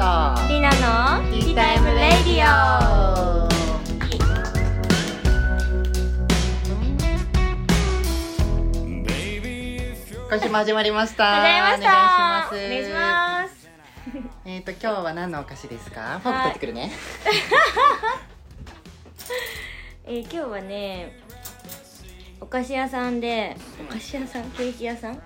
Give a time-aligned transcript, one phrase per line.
[0.00, 0.48] と。
[0.48, 2.46] りなのティータイムレディオ。
[10.30, 11.42] 今週も始まりました。
[11.42, 12.48] 始まりました。
[12.48, 13.68] お願いします。
[14.46, 16.18] えっ、と今日は何のお菓子ですか？
[16.20, 16.90] フォーク取ってくるね、
[20.06, 21.18] えー今日はね
[22.40, 25.20] お菓子屋さんでお菓子屋さんケーキ屋さん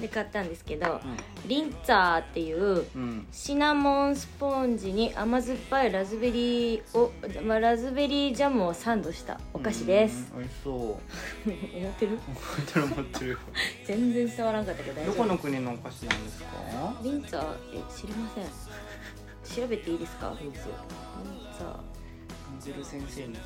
[0.00, 1.00] で買ったんですけど
[1.46, 2.84] リンツァーっていう
[3.30, 7.12] シナモンスポンジに甘酸っぱいラズベリーを、
[7.44, 10.32] まあ、ラズベリージャムをサンドしたお菓子です。
[10.34, 10.40] うん。
[10.40, 10.74] 美味しそう。
[11.78, 12.18] 思ってる？
[12.26, 13.38] 思ってる思ってる。
[13.86, 16.48] 全然伝わらんかったけどどこの国のお菓子なんですか？
[17.02, 17.44] リンツァー？
[17.74, 18.44] え知りません。
[19.62, 20.36] 調べていいですか？
[20.40, 20.66] リンツァー。
[21.68, 23.38] アンジェル先生に聞いて。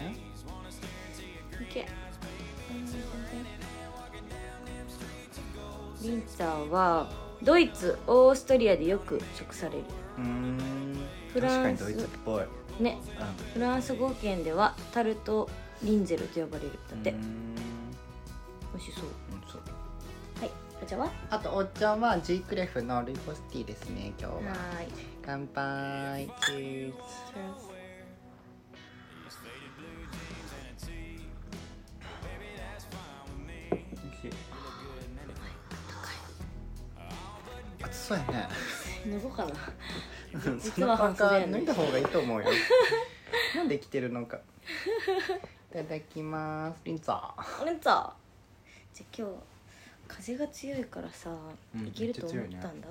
[0.00, 0.28] え？
[1.62, 1.86] いけ
[6.02, 7.10] リンツァーは
[7.42, 9.84] ドイツオーストリアでよく食される。
[10.18, 10.96] うーん。
[11.32, 11.84] フランス。
[11.84, 12.44] 確かにドイツっぽい。
[12.82, 12.98] ね。
[13.54, 15.48] フランス語圏ではタルト
[15.82, 17.12] リンゼルと呼ばれるだって。
[17.12, 17.18] 美
[18.76, 19.04] 味しそう。
[19.04, 19.60] うんそう。
[20.40, 20.50] はい。
[20.82, 21.06] お茶は？
[21.06, 24.40] はあとお茶はジークレフのルイボスティーですね今日は。
[24.80, 24.88] ーい。
[25.24, 26.26] 乾杯。
[26.46, 26.94] チーズ
[37.88, 38.48] 熱そうやね。
[39.10, 39.50] 脱ごうかな。
[40.40, 42.46] そ実はのパーカ脱いだ方がいいと思うよ。
[43.56, 44.38] なんで着てるのか。
[45.70, 46.80] いただきます。
[46.84, 47.64] リンツァー。
[47.64, 48.12] リンツァー。
[48.94, 49.34] じゃあ今日
[50.08, 51.30] 風が強いからさ、
[51.74, 52.88] うんいけると思ったんだ、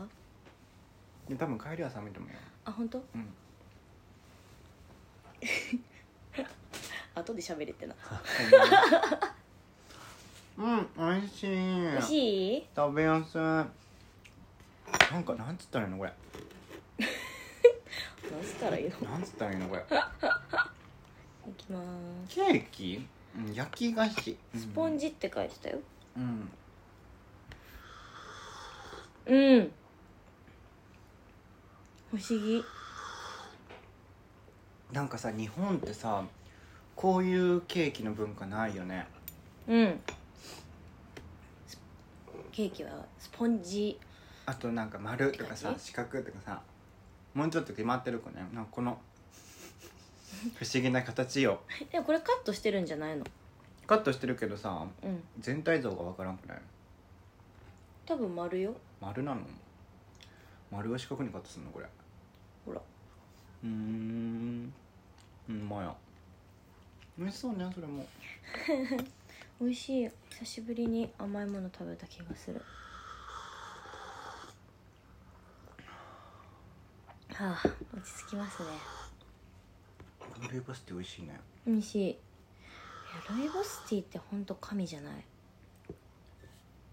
[1.28, 2.38] で多分帰りは寒いと思うよ。
[2.66, 2.98] あ本当？
[3.00, 3.34] うん。
[7.16, 7.96] 後で喋れってな。
[10.58, 11.48] うん美味しい。
[11.48, 12.68] 美味しい？
[12.76, 13.42] 食べやすい
[15.12, 16.14] なんかなんつったらいいのこれ？
[18.30, 19.10] 何したらいいの？
[19.10, 19.82] なんつったらいいのこれ？
[19.82, 19.86] い
[21.58, 21.84] きまー
[22.30, 22.36] す。
[22.36, 23.08] ケーキ、
[23.38, 24.38] うん、焼き菓子。
[24.56, 25.80] スポンジって書いてたよ。
[26.18, 26.50] うん。
[29.28, 29.72] うん。
[32.12, 32.64] 不思議。
[34.92, 36.24] なんかさ日本ってさ
[36.96, 39.08] こういうケーキの文化ないよね。
[39.68, 40.00] うん。
[41.68, 41.78] ス
[42.52, 44.00] ケーキはスポンジ
[44.48, 46.62] あとなんか丸とかさ四角とかさ
[47.34, 48.38] もうちょっと決まってる子ね。
[48.54, 48.98] なんかこの
[50.56, 51.60] 不思議な形よ。
[51.92, 53.26] でもこれカットしてるんじゃないの？
[53.86, 55.24] カットしてるけどさうん。
[55.40, 56.62] 全体像がわからんくない？
[58.06, 58.74] 多分丸よ。
[59.02, 59.42] 丸なの？
[60.72, 61.72] 丸は四角にカットするの？
[61.72, 61.86] これ。
[62.66, 62.82] ほら。
[63.64, 64.74] うーん。
[65.50, 65.94] うんまや。
[67.18, 68.06] 美味しそうねそれも。
[69.60, 70.10] 美味しい。
[70.30, 72.62] 久しぶりに甘いもの食べた気がする
[77.44, 77.62] はあ
[77.96, 78.70] 落ち着きますね。
[80.52, 81.40] ルイボスって美味しいね。
[81.66, 82.10] 美味しい。
[82.10, 82.18] いや
[83.38, 85.14] ルイボスティーってほんと神じゃない？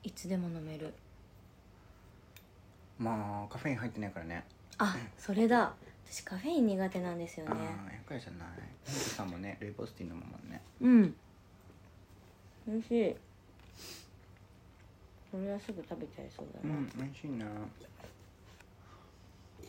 [0.04, 0.92] いつでも飲める。
[2.98, 4.44] まあカフェイン入ってないからね。
[4.78, 5.72] あそれだ。
[6.06, 7.52] 私カフェイン苦手なんですよね。
[7.52, 7.54] あ
[7.88, 8.48] あやっぱりじゃない。
[8.86, 10.60] ミントさんもねルイボスティー飲むもんね。
[10.80, 11.14] うん。
[12.66, 13.16] 美味しい。
[15.32, 17.46] これはすぐ食べちゃいそうだな、うん美味しいな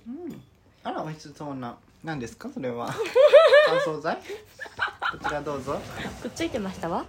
[0.07, 0.41] うん
[0.85, 2.89] あら美味しそうな何ですかそれは？
[3.67, 4.17] 乾燥剤？
[4.17, 4.21] こ
[5.17, 5.79] ちらどうぞ。
[6.21, 7.05] くっついてましたわ。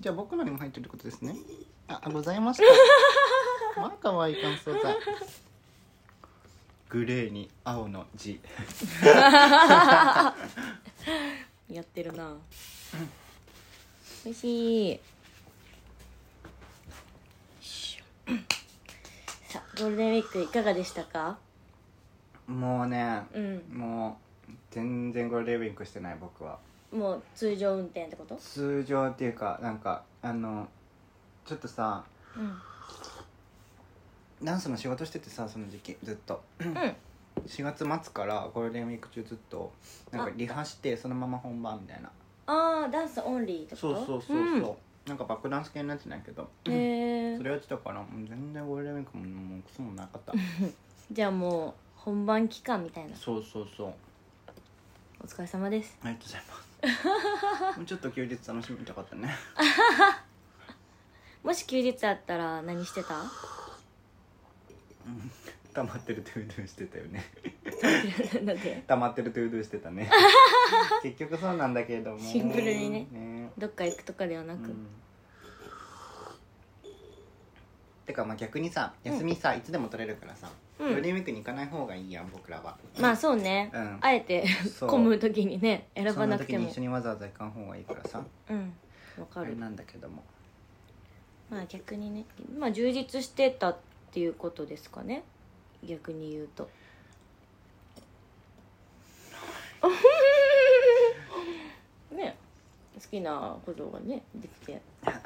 [0.00, 1.34] じゃあ僕のにも入ってることですね。
[1.88, 2.62] ああございまし
[3.74, 4.96] た まあ可愛い乾燥剤。
[6.90, 8.40] グレーに青の字。
[9.04, 10.34] や
[11.82, 12.34] ってるな。
[14.24, 15.00] 美味しい。
[19.48, 21.38] さあゴールデンウィークいかがでしたか？
[22.48, 23.62] もうねうん。
[23.72, 26.58] もう全然ゴールデンウィークしてない僕は。
[26.90, 28.34] もう通常運転ってこと？
[28.36, 30.66] 通常っていうかなんかあの
[31.44, 32.04] ちょっとさ
[32.36, 32.52] うん。
[34.42, 36.42] ダンスの仕事しててさその時期ずっと。
[36.60, 36.74] うん。
[37.46, 39.72] 4月末からゴールデンウィーク中ずっと
[40.10, 42.10] なんかリハしてそのまま本番みたいな。
[42.46, 43.94] ああダンスオンリーってこと？
[43.94, 44.76] そうそうそうそ
[45.06, 46.48] う、なんかバックダンス系のやつなんやけど。
[46.66, 50.32] うんへえ それやってたからもう全然ゴールデンウィークももうクソもなかった。
[51.12, 51.74] じゃあもう
[52.08, 53.14] 本番期間みたいな。
[53.14, 53.92] そうそうそう。
[55.22, 55.98] お疲れ様です。
[56.02, 57.78] ありがとうございます。
[57.80, 59.28] もうちょっと休日楽しみたかったね。
[61.44, 63.24] もし休日あったら何してた？
[65.74, 67.26] 溜まってる to do してたよね。
[68.86, 69.30] 溜まってる？
[69.30, 70.10] to do してたね。
[71.04, 72.18] 結局そうなんだけれども。
[72.18, 73.06] シンプルにね。
[73.12, 73.52] ね。
[73.58, 74.86] どっか行くとかではなく、うん。
[78.06, 82.76] てかまあ逆にさ休みさ、いつでも取れるからさ、うんゴールデンウィークに行かない方がいいやん僕らは。
[83.00, 83.98] まあそうね、うん。
[84.00, 84.88] あえてそう。
[84.88, 88.22] 混む時にね選ばなくてもそんな時に一緒にわざわざ行かん方がいいからさ。
[88.50, 88.72] うん
[89.18, 89.58] わかる。
[89.58, 90.22] なんだけども。
[91.50, 92.24] まあ逆にね
[92.56, 93.76] まあ充実してたっ
[94.12, 95.24] ていうことですかね。
[95.84, 96.70] 逆に言うと。
[102.14, 102.36] ね
[102.94, 104.80] 好きなことがねできて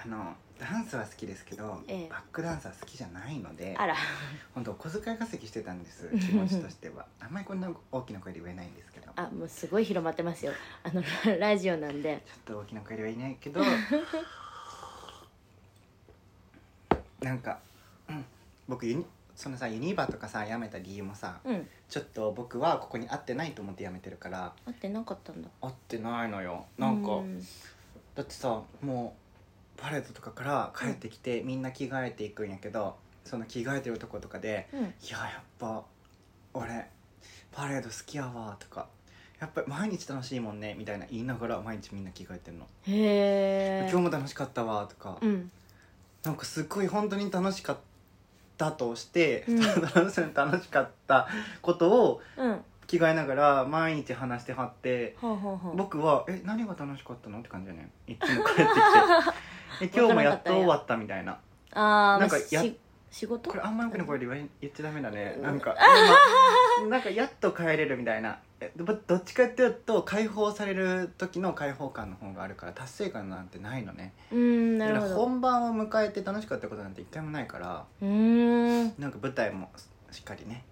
[0.05, 2.09] あのダンスは好きですけど、ええ。
[2.09, 3.97] バックダンスは好きじゃないのであら。
[4.55, 7.07] 本当お小遣い稼ぎしてたんです 気持ちとしては。
[7.21, 9.07] あんまりこんな大きな声で言えないんですけど。
[9.07, 10.53] ちょあもうすごい広まってますよ。
[10.85, 12.17] あのラ ラジオなんで。
[12.17, 13.61] っと大きな声では言えないけど
[17.21, 17.61] なんか、
[18.09, 18.25] うん、
[18.69, 19.07] 僕ユニ
[19.37, 21.69] そのさユニバとかさ辞めた理由もさうん。
[21.89, 25.49] ちょっと僕はここに合ってないと思って辞めてるから会ってなかったんだ。
[25.61, 26.67] 合ってないのよ。
[26.79, 27.25] なんか、う
[28.15, 29.22] だってさもう
[29.77, 35.85] パレードとかから帰ってきて、みんな着替えていくんやけどその着替えてるとことかでうん「いややっぱ
[36.55, 36.89] 俺
[37.51, 38.89] パレード好きやわ」とか
[39.41, 45.51] 「やっぱ毎日楽しいもんね」みたいな言いながら毎日みんな着替えてるの「へえ今日も楽しかったわ」とか、うん。
[46.25, 47.79] なんかすっごい本当に楽しかっ
[48.57, 49.59] たとして、うん。
[50.33, 51.29] 楽しかった
[51.61, 52.51] ことをうん。
[52.51, 52.59] は
[52.89, 55.73] 着替えながら毎日話してはってあはあはあ。
[55.75, 58.81] 僕は「え何が楽しかったの?」って感じだねいつも帰ってきて
[59.81, 61.39] え今日もやっと終わったみたいな。
[61.73, 62.63] あーなんかや
[63.11, 63.51] 仕事？
[63.51, 65.39] これあんまよくねこれで言え言っちゃダメだね。
[65.43, 65.75] なんか
[66.81, 68.39] 今なんかやっと帰れるみたいな。
[68.61, 74.13] えどどっちかっていうと解放される時の解放感の方があるから達成感なんてないのね。
[74.31, 75.15] うーんなるほど。
[75.17, 78.09] 本番を迎えて楽しかったことなんて一回もないからうー
[78.85, 78.95] ん。
[78.99, 79.71] なんか舞台も
[80.11, 80.65] しっかりね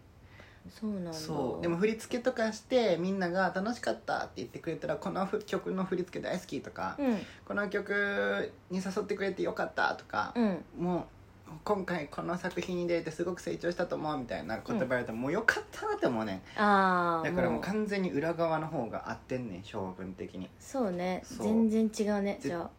[0.71, 1.13] そうなんだ。
[1.13, 1.63] そう。
[1.63, 7.19] でも振り付けとかしてみんなが楽しかったって言ってくれたらこのふ曲の振り付け大好きとか、うん。
[7.45, 10.65] この曲に誘ってくれてよかったとか、うん。
[10.79, 11.05] もう
[11.65, 16.43] 今回この作品に出れてすごく成長したと思うみたいな言葉言われたらもうよかったって思うね。
[16.57, 20.93] ああだからもう完全に裏側の方が合ってんねん性分的にそう。
[20.93, 22.71] ね全然違うねぜじゃあ。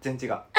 [0.00, 0.40] 全然違う。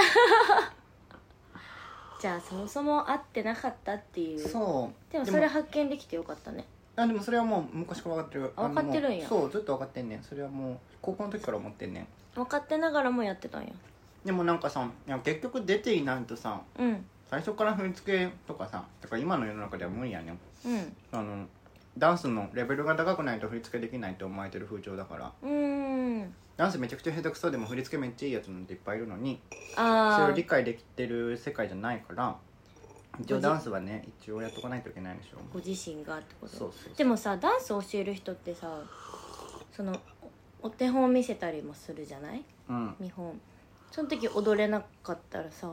[2.21, 4.39] じゃあそもそも会ってなかったっていう。
[4.39, 5.11] そう。
[5.11, 8.53] でもそれ発見できてよかったねあでもそれはもう昔から分かってる。
[8.55, 9.25] あ分かってるんや。
[9.27, 10.23] あのもうそうずっと分かってんねん。
[10.23, 12.07] それはもう高校の時から思ってんねん。
[12.35, 13.69] 分かってながらもやってたんや。
[14.25, 17.05] でもなんかさいや結局出ていないとさうん。
[17.29, 20.39] 最初から振り付けとかさだから今の世の中では無理やねん。
[20.65, 20.95] うん。
[21.11, 21.45] あの
[21.97, 25.31] ダンスのレベルが高くないと振り付けできないと思われてる風潮だから。
[25.43, 26.33] うーん。
[26.55, 29.39] ダンスめちゃくちゃ下手くそでも振り付けめっちゃいいやつなんていっぱいいるのに
[29.75, 32.35] それを理解できてる世界じゃないから
[33.21, 35.37] 一応ダンスはね一応やっとかないといけないでしょ。
[35.53, 36.73] ご自身がってこと？
[36.97, 38.81] でもさダンス教える人ってさ
[39.71, 39.95] その
[40.61, 42.43] お手本見せたりもするじゃない？
[42.69, 42.95] うん。
[42.99, 43.39] 見本。
[43.91, 45.71] その時踊れなかったらさ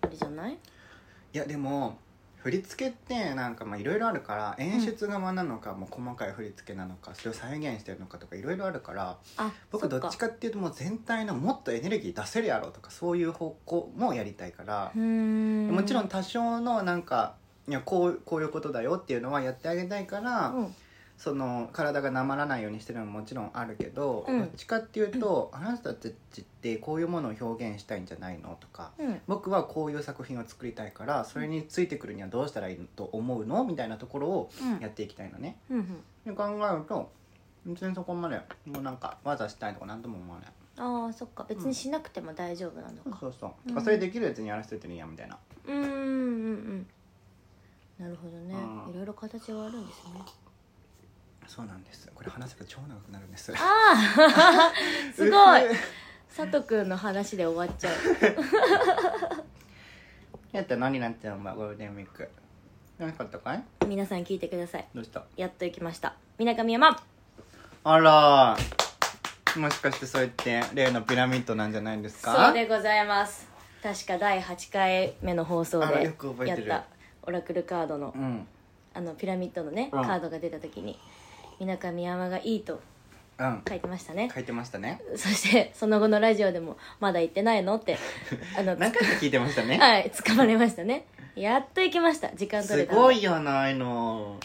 [0.00, 0.54] あれじゃない？
[0.54, 1.96] いやでも
[2.42, 17.34] 振り付けってなんかまあいろいろあるから演出側なのか、もう細かい振り付けなのかそれを再現してるのかとかいろいろあるからあ僕どっちかっていうともう全体のもっとエネルギー出せるやろとかそういう方向もやりたいからもちろん多少のなんか
[17.68, 20.74] いやこうこういうことだよっていうのはやってあげたいから、うん
[21.22, 24.38] その体がなまらないようにしてるのももちろんあるけど、うん。
[24.38, 29.20] どっちかっていうと、あなたたちってこういうものを表現したいんじゃないのとかうん。
[29.26, 34.78] 僕はこういう作品を作りたいからそれについてくるにはどうしたらいいと思うのみたいなところをうん。
[34.80, 35.58] やっていきたいのね。
[35.70, 36.02] うんうん。
[36.24, 37.10] で考えると
[37.66, 40.48] 全然そこまでもうなんか技したいとか何とも思わない。
[40.78, 41.44] ああそっか。
[41.46, 43.18] 別にしなくても大丈夫なのか。
[43.20, 43.68] そうそうう。
[43.68, 43.74] ん。
[43.74, 45.36] とかそれできるやつにやらせといてるんやみたいな。
[45.66, 46.86] うんうんうん
[47.98, 48.54] なるほどね。
[48.54, 48.92] うん。
[48.94, 50.22] いろいろ形があるんですね
[51.50, 52.08] そうなんです。
[52.14, 53.52] これ話せば超長くなるんです。
[53.52, 54.72] ああ
[55.12, 55.62] すごい。
[56.34, 57.94] 佐藤くんの話で終わっちゃう。
[60.56, 62.28] やったら何になっちゃうんだゴールデンウィーク。
[63.00, 63.64] 楽しかったかい？
[63.86, 64.86] 皆さん聞いてください。
[64.94, 65.24] どうした？
[65.36, 66.14] やっと行きました。
[66.38, 66.96] みなかみ山
[67.82, 68.56] あら。
[69.56, 72.46] もしかしてそう言って例のピラミッドなんじゃないんですか？
[72.46, 73.48] そうでございます。
[73.82, 76.10] 確か第8回目の放送でや
[76.56, 76.84] った。
[77.24, 78.46] オラクルカードのうん。
[78.92, 80.04] あのピラミッドのねうん。
[80.04, 80.98] カードが出た時に
[81.60, 82.80] みなかみ山がいいと
[83.38, 83.62] うん。
[83.68, 84.30] 書いてましたね。
[84.34, 85.00] 書いてましたね。
[85.16, 87.96] そしてその後のラジオでも「まだ行ってないの?」って
[88.58, 89.78] あの何回か聞いてましたね。
[89.80, 91.06] はい掴まれましたね。
[91.36, 92.28] やっと行きました。
[92.34, 93.02] 時間取すれたの。
[93.02, 94.38] ごいやないの。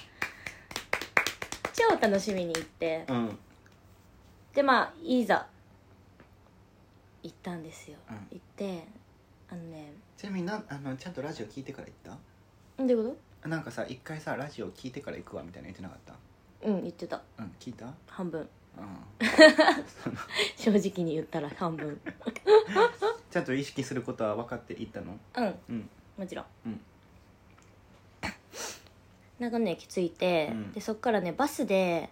[1.74, 3.06] 超楽しみに行って。
[3.10, 3.40] うん。
[4.54, 5.48] でまあいざ
[7.24, 8.16] 行ったんですよ、うん。
[8.32, 8.88] 行って
[9.50, 16.14] あのねちなみになあのちゃんとラジオ聞いてから行っんどういうこたなんかさ一回さラジオ聞いてから行くわみたいな言ってなかった？
[16.14, 16.20] と
[16.66, 17.22] うん言ってた。
[17.40, 17.94] うん聞いた？
[18.08, 18.42] 半分。
[18.42, 18.48] うん
[20.58, 22.00] 正直に言ったら半分。
[23.32, 25.18] ちゃんと意識することは分かって行ったの？
[25.38, 25.56] うん。
[25.70, 25.90] うん。
[26.18, 26.46] もちろん。
[26.66, 26.82] うん。
[29.40, 30.72] 中野駅着いて、うん。
[30.72, 32.10] でそっからねバスで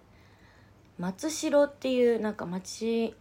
[0.99, 3.15] 松代っていうなんか町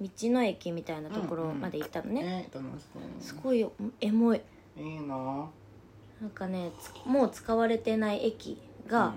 [0.00, 3.72] 道の駅みたいなところまで行ったのね、え楽しそうすごいよ。
[4.00, 4.40] エモい。
[4.76, 5.48] いいな。
[6.20, 9.14] なんかねつもう使われてない駅が、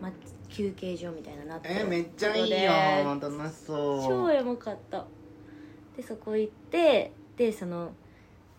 [0.00, 0.10] ま、
[0.50, 2.64] 休憩所みたいななってえめっちゃいいで。
[2.64, 2.72] よ
[3.20, 5.04] 楽しそう超エモかった。
[5.96, 7.92] でそこ行ってでその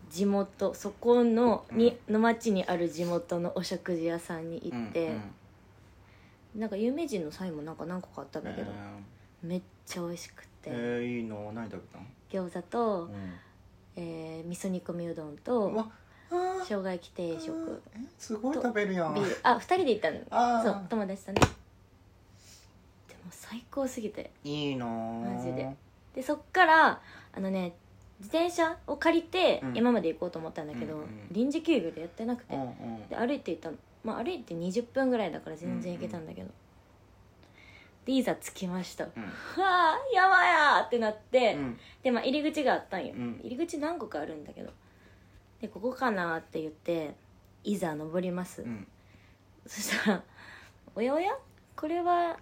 [0.09, 5.13] 地元そこのにの町にある地元のお食事屋さんに行って、うん
[6.55, 6.61] うん。
[6.61, 8.73] なんか有名人の際もなんか何個かあったんだけど、え
[9.41, 11.51] めっちゃ美味しくーて、えーいいの？
[11.53, 12.47] 何食べたの？
[12.47, 13.11] 餃子と、うん。
[13.95, 15.85] えー味噌煮込みうどんうと
[16.29, 19.15] 生姜焼き定食えすごい食べるやん。
[19.43, 20.63] あ二人で行ったの。
[20.63, 21.41] そう友達とね
[23.31, 24.31] 最高すぎて。
[24.43, 25.75] いいなーマジで。
[26.15, 27.01] でそっから
[27.33, 27.73] あのね
[28.19, 29.73] 自転車を借りてうん。
[29.73, 33.07] 山まで行こうと思ったんだけど、うんうん臨時休業でやってなくて、うんうん。
[33.07, 33.77] で歩いて行ったの。
[34.03, 36.49] まあ歩いて20分ぐらいだから全然行けたんだけど、
[38.05, 39.23] でいざ着きました、うん。
[39.23, 41.79] わあ山やーってなって、うん。
[42.03, 43.39] でまあ入り口があったんよ、うん。
[43.43, 44.71] 入り口何個かあるんだけど。
[45.61, 47.13] でここかなって言って
[47.63, 48.87] いざ登ります、うん。
[49.67, 50.23] そしたら
[50.95, 51.31] 「おやおや？
[51.75, 52.37] これは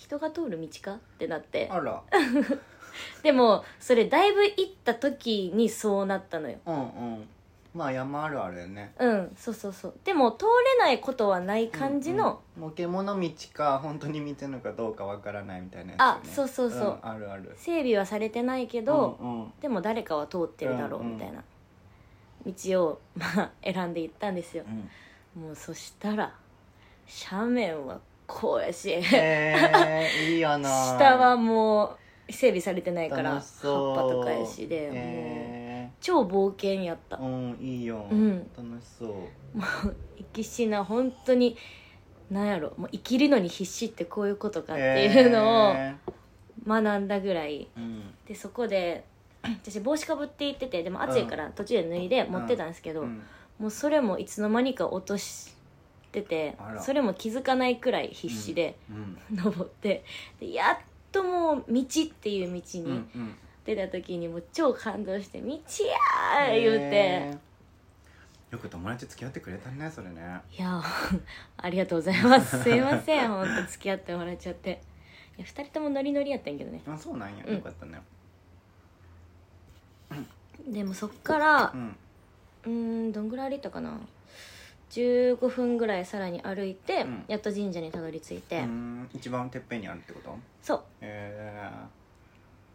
[0.00, 1.68] 人が通る道か?」ってなって。
[1.70, 2.02] あら。
[3.22, 6.58] でもそれだいぶ行った時にそうなったのよ。
[6.66, 6.78] うんう
[7.16, 7.28] ん。
[7.72, 8.92] まあ山あるあるよね。
[8.98, 9.94] うんそうそうそう。
[10.04, 10.46] でも通
[10.78, 16.80] れないことはない感じの、うんうん、もう獣道か本当に道のかどうかわからないみたいなやつ、ね、あそうそうそう。
[16.82, 17.52] んあるある。
[17.56, 19.52] 整備はされてないけど、うんうん。
[19.60, 21.44] でも誰かは通ってるだろううんうんみたいな
[22.44, 24.64] 道を、まあ、選んで行ったんですよ。
[25.36, 25.42] うん。
[25.42, 26.34] もうそしたら
[27.30, 28.00] 斜面は
[28.30, 30.68] こうやしへえいいやな。
[30.68, 31.96] 下はも
[32.28, 37.16] う整備されてないから葉っぱとかやしでもうへ超冒険やった。
[37.16, 38.38] ーうんいいよ、うん。
[38.56, 39.08] 楽しそう。
[39.08, 41.56] もう生きしな本当に
[42.30, 42.72] なんやろ。
[42.76, 45.94] もう生きるのに必死ってこういうことかっていうのをへ
[46.66, 47.68] 学んだぐらい。
[47.76, 48.14] ーうん。
[48.26, 49.04] でそこで
[49.42, 53.22] 私帽子かぶって行っててでも暑いから途中で脱いで持ってたんですけど、うん。
[53.58, 55.52] もうそれもいつの間にか落とし
[56.12, 56.82] ててあら。
[56.82, 60.04] それも気づかないくらい必死でうん登って
[60.40, 60.78] でやっ
[61.12, 67.50] ともう道っていう道にん出た時にもう超感動して「道や!」言うて。
[68.50, 70.40] よく友達付き合ってくれたねそれね。
[70.58, 70.82] いや
[71.56, 72.60] ありがとうございます。
[72.64, 74.82] すいません本当付き合ってもらっちゃって。
[75.38, 76.82] いや2人ともノリノリやったんやけどね。
[76.88, 77.54] あそうなんや、うん。
[77.54, 78.00] よかったね。
[80.66, 81.96] でもそっからうん。
[82.64, 82.70] うー
[83.08, 84.00] んどんぐらい歩いたかな
[84.90, 87.24] 15分ぐらいさらに歩いて、うん。
[87.28, 89.08] やっと神社にたどり着いて、うん。
[89.14, 90.36] 一番てっぺんにあるってこと？
[90.62, 90.82] そう。
[91.00, 91.70] へ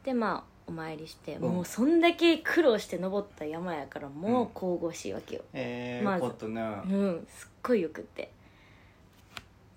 [0.03, 1.53] でまあお参りして、うん。
[1.55, 6.23] もうそんだけ苦労して登った山やからもう神々しいわけよ、えへえまず。
[6.23, 7.27] よかったねうん。
[7.29, 8.31] すっごいよくって。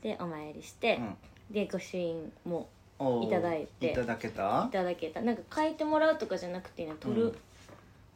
[0.02, 1.16] でお参りして、うん。
[1.54, 2.68] で御朱印も
[2.98, 3.26] おー。
[3.26, 3.92] いただいて。
[3.92, 4.66] いただけた？
[4.68, 5.20] いただけた。
[5.22, 7.38] なんか書いてもらうとかじゃなくてね取る、うん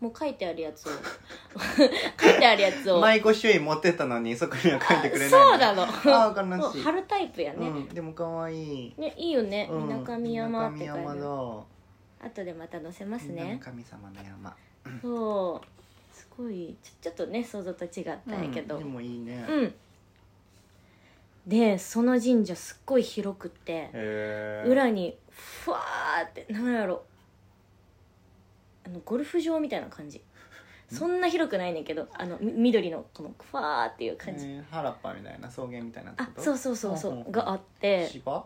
[0.02, 0.90] もう書いてあるやつを。
[2.20, 3.00] 書いてあるやつを。
[3.00, 5.84] 前ご朱印持ってったのにそこには書いてくれないそうなの。
[5.84, 6.76] あー悲しい。
[6.76, 8.94] もう貼るタイプやね、うん、でも可愛い。
[8.98, 9.68] ねいいよね。
[9.70, 11.02] うんみなかみ山って書いてある。
[11.20, 11.66] 山
[12.20, 14.56] 後でまた載せますだね神様の山。
[15.00, 16.16] そう。
[16.16, 16.76] すごい。
[16.82, 18.74] ちょちょっとね想像と違ったんやけど。
[18.74, 19.46] うんでもいいね。
[19.48, 19.74] うん、
[21.46, 23.88] でその神社すっごい広くって。
[24.66, 27.04] 裏にふわーってなんやろ
[28.86, 30.20] あのゴルフ場みたいな感じ。
[30.90, 38.08] そんな広くないねんけどあのみ緑のこのふわーっていう感じ、えー原っぱみたいな草原みたいなあそうそうそうそうんがあって。
[38.08, 38.44] 芝？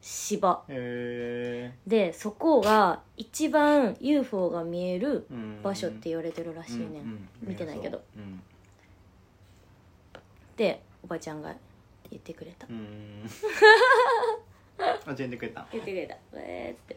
[0.00, 0.64] 芝。
[0.68, 5.26] へでそこが一番 UFO が見える
[5.62, 7.28] 場所って言われてるらしいね、うんうん。
[7.42, 8.02] 見てないけど。
[8.16, 8.20] う。
[8.20, 8.42] ん。
[10.56, 11.54] でおばちゃんが
[12.10, 12.66] 言ってくれた。
[12.66, 13.28] うーん。
[15.16, 15.66] 教えてくれた。
[15.72, 16.16] 言ってくれた。
[16.34, 16.96] えーっ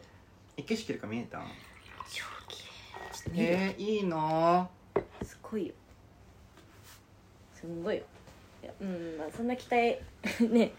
[0.56, 1.38] え景色とか見えた？
[2.10, 2.65] 超綺麗
[3.26, 4.68] ちょっと見てえー、いいな
[5.22, 5.74] すごいよ。
[7.54, 8.02] すんごいよ。
[8.62, 9.98] いやうんまあそんな期待
[10.52, 10.72] ね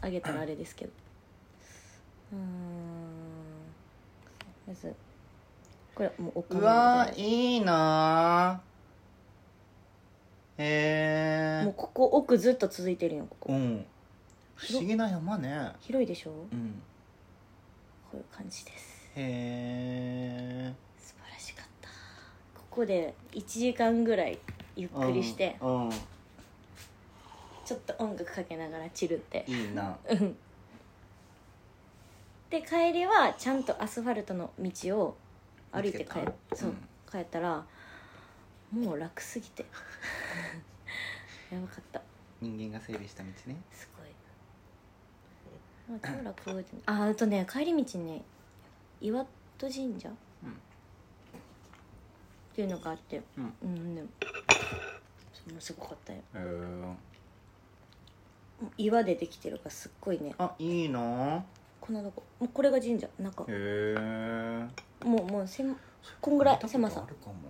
[0.00, 0.92] あげたらあれですけど。
[2.32, 2.40] うーん。
[4.68, 4.94] まず
[5.94, 8.62] これもうおうわーいいな
[10.58, 13.52] へえもうここ奥ずっと続いてるよここ。
[13.52, 13.84] うん。
[14.54, 15.72] 不思議な山ね。
[15.80, 16.30] 広いでしょ？
[16.30, 16.82] うん。
[18.10, 19.10] こういう感じです。
[19.16, 20.74] へえ
[22.80, 24.38] ここで1時間ぐらい
[24.74, 25.90] ゆっくりして、うん、うん。
[27.62, 29.44] ちょっと音楽かけながらチルって。
[29.46, 29.98] いいな。
[30.08, 30.34] うん。
[32.48, 35.16] で帰りはちゃんとアスファルトの道を
[35.72, 36.20] 歩いて帰見つけ
[36.52, 36.56] た。
[36.56, 36.76] そう、うん。
[37.12, 37.66] 帰ったら
[38.72, 39.66] もう楽すぎて。
[41.52, 42.00] やばかった。
[42.40, 43.56] 人間が整備した道ね。
[43.70, 43.90] す
[45.90, 45.98] ごい。
[45.98, 48.22] あ超楽ああとね帰り道にね
[49.02, 49.26] 岩
[49.58, 50.08] 戸神社、
[52.60, 53.22] いうのがあって。
[53.36, 53.52] うん。
[53.62, 54.02] うんね
[55.32, 56.18] それもすごかったよ。
[56.18, 56.94] へえ
[58.76, 60.34] 岩でできてるからすっごいね。
[60.38, 61.42] あいいな。
[61.80, 62.22] こんなとこ。
[62.38, 63.08] もうこれが神社。
[63.18, 63.44] 中。
[63.44, 63.94] へえ
[65.04, 65.74] もうもうせん
[66.20, 67.02] こんぐらい狭さ。
[67.06, 67.34] あるかも。
[67.34, 67.42] なん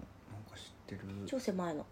[0.51, 1.01] か知ってる。
[1.27, 1.81] 超狭いの。
[1.81, 1.87] へ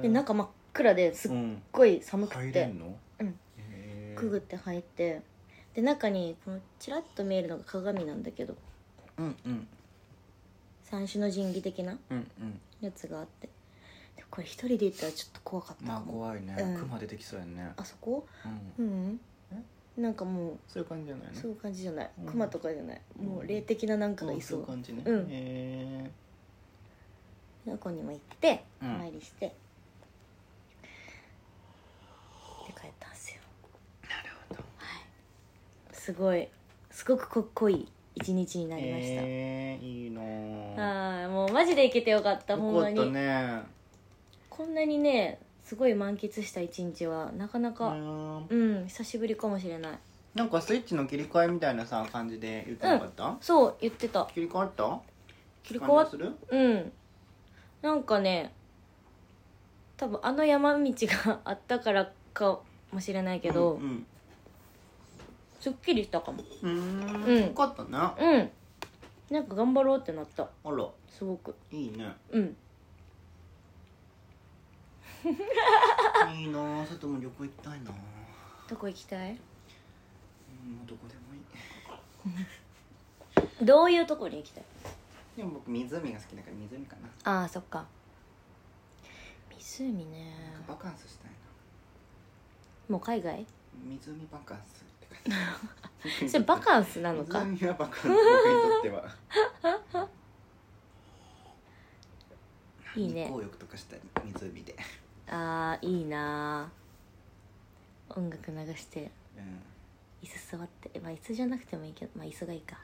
[0.02, 1.62] で中真っ暗ですっうん。
[1.70, 2.36] ごい寒くて。
[2.38, 2.98] 入れんの？
[3.20, 3.28] うん。
[3.28, 5.22] へえくぐって入って。
[5.74, 8.56] で中にこのチラッと見えるのが鏡なんだけど。
[9.18, 9.68] うんうん
[10.90, 12.60] 三種の神器的なうんうん。
[12.80, 13.48] やつがあって。
[14.16, 16.56] でこれ一人で行ったらちょっと怖かったまあ怖いね。
[16.58, 16.78] うん。
[16.78, 17.72] 熊出てきそうやね。
[17.76, 18.26] あそこ？
[18.78, 18.86] うん。
[18.86, 19.20] うん。
[20.02, 21.34] なんかもうそういう感じじゃないの？
[21.34, 22.10] そういう感じじゃない。
[22.20, 22.26] うん。
[22.26, 23.00] 熊とかじゃない。
[23.22, 25.02] もう霊的ななんかがいあそういう感じね。
[25.04, 25.26] うん。
[25.30, 26.10] へ
[27.66, 28.98] そこにも行っておうん。
[28.98, 29.54] 参りして、で
[32.80, 33.40] 帰ったんですよ。
[34.04, 34.60] えなるほど。
[34.78, 35.04] はい。
[35.92, 36.48] すごい。
[36.90, 43.62] すごくこ濃い一日になりました、えーいいなぁはいもうマジで行けてよかったほんよかったまに、ね。
[44.48, 49.92] こんなにねすごい満喫した一日はなかなかうんうん久しぶりかもしれない。
[50.34, 54.28] なんかスイッチの切り替えみたいなさ感じで言ってなかった、そう言ってた。
[54.32, 55.00] 切り替わった？
[55.62, 56.58] 切り替わっ感じがする？
[56.58, 56.92] うん。
[57.82, 58.52] なんかね
[59.96, 62.60] 多分あの山道があったからか
[62.92, 64.06] もしれないけど、うん
[65.60, 66.42] すっきりしたかも。
[66.62, 66.70] うん。
[66.70, 66.74] う
[67.18, 67.24] ん。
[67.24, 67.88] うんよかったね。
[67.92, 68.50] あうん。
[69.30, 70.42] なんか頑張ろうってなった。
[70.42, 70.50] ら。
[71.08, 71.54] すごく。
[71.70, 72.12] いいね。
[72.30, 72.56] うん。
[76.34, 76.86] いいなぁ。
[76.86, 77.94] 外も旅行行きたいなぁ。
[78.68, 79.32] どこ行きたい？
[79.32, 79.34] う
[80.66, 81.38] んどこでもい
[83.62, 83.64] い。
[83.66, 84.64] どういうとこに行きたい？
[85.36, 87.40] でも僕湖が好きだから湖かな。
[87.40, 87.86] ああそっか。
[89.58, 90.34] 湖ね。
[90.54, 91.36] なんかバカンスしたいな。
[92.88, 93.46] もう海外？
[93.84, 94.84] 湖バカンス
[96.28, 97.40] それバカンスなのか？
[97.40, 100.08] バカンス僕にとっては。
[102.96, 103.24] いいね。
[103.24, 104.74] 日光浴とかしたり湖で。
[105.28, 106.70] あーいいな。
[108.08, 109.10] ー音楽流して。
[109.36, 109.62] うん。
[110.22, 110.98] 椅子座って。
[111.00, 112.76] まあ椅子じゃなくてもいいけどまあ椅子がいいか。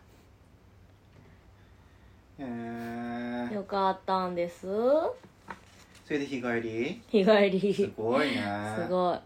[2.38, 4.66] へえよかったんです。
[6.04, 7.02] それで日帰り？
[7.08, 7.74] 日帰り。
[7.74, 8.74] すごいね。
[8.76, 9.18] すごい。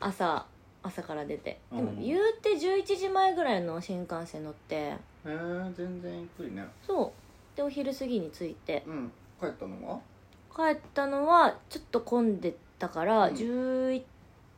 [0.00, 0.46] 朝
[0.86, 1.58] 朝から出て。
[1.72, 4.74] でもうん言うて11時前ぐらいの新幹線乗って。
[4.76, 5.36] へえ
[5.74, 6.64] 全然ゆっくりね。
[6.86, 7.12] そ
[7.54, 7.56] う。
[7.56, 8.84] でお昼過ぎに着いて。
[8.86, 9.10] うん。
[9.40, 9.98] 帰ったのは？
[10.54, 13.34] 帰ったのはちょっと混んでたから、うん。
[13.34, 14.02] 11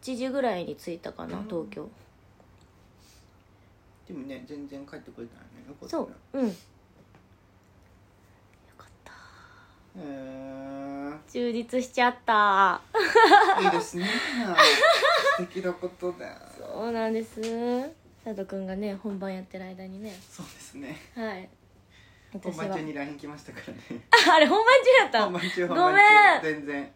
[0.03, 1.45] 時ぐらいに着いたかなうん。
[1.45, 1.89] 東京。
[4.09, 6.39] でもね全然帰ってくれたよねよかったそねう。
[6.39, 6.49] うん。
[6.49, 6.55] よ
[8.77, 9.13] かった。
[9.99, 12.81] へ充実しちゃった。
[13.61, 14.07] えいいですね
[15.37, 16.27] 素敵なことだ。
[16.59, 17.41] そうなんです。
[18.25, 20.13] 佐藤くんがね本番やってる間にね。
[20.31, 20.97] そうですね。
[21.15, 21.49] はい。
[22.43, 23.81] 本番中に LINE 来ましたからね。
[24.11, 25.23] あ あれ本番中やった？
[25.25, 26.91] 本番中ご本番めん中全然。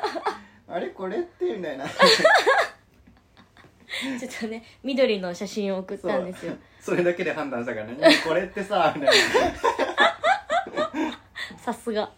[0.68, 1.86] あれこれってみたいな。
[1.88, 6.54] ちょっとね緑の写真を送ったんですよ。
[6.80, 7.96] それだけで判断したからね。
[8.26, 9.14] これってさみたい
[11.58, 12.10] さすが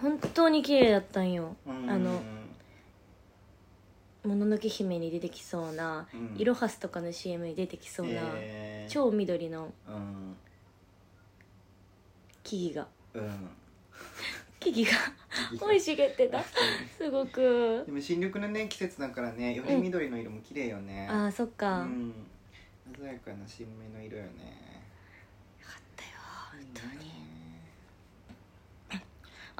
[0.00, 1.56] 本当に綺麗だったんよ。
[1.66, 2.22] なあの
[4.24, 6.36] 「もののけ姫」に出てきそうな、うん。
[6.36, 8.92] イロハスとかの CM に出てきそうな、えー。
[8.92, 10.36] 超緑のうん。
[12.42, 12.88] 木々が。
[13.14, 13.50] うん。
[14.60, 14.98] 木々が
[15.58, 16.42] 生い茂ってた。
[16.96, 17.84] すごく。
[17.86, 21.08] でも新緑のね季節だからねより緑の色も綺麗よね。
[21.10, 22.14] ああそっか、ようん。
[22.96, 24.82] 鮮やかな新芽の色よね
[25.62, 26.10] かったよ
[26.50, 29.04] 本当にね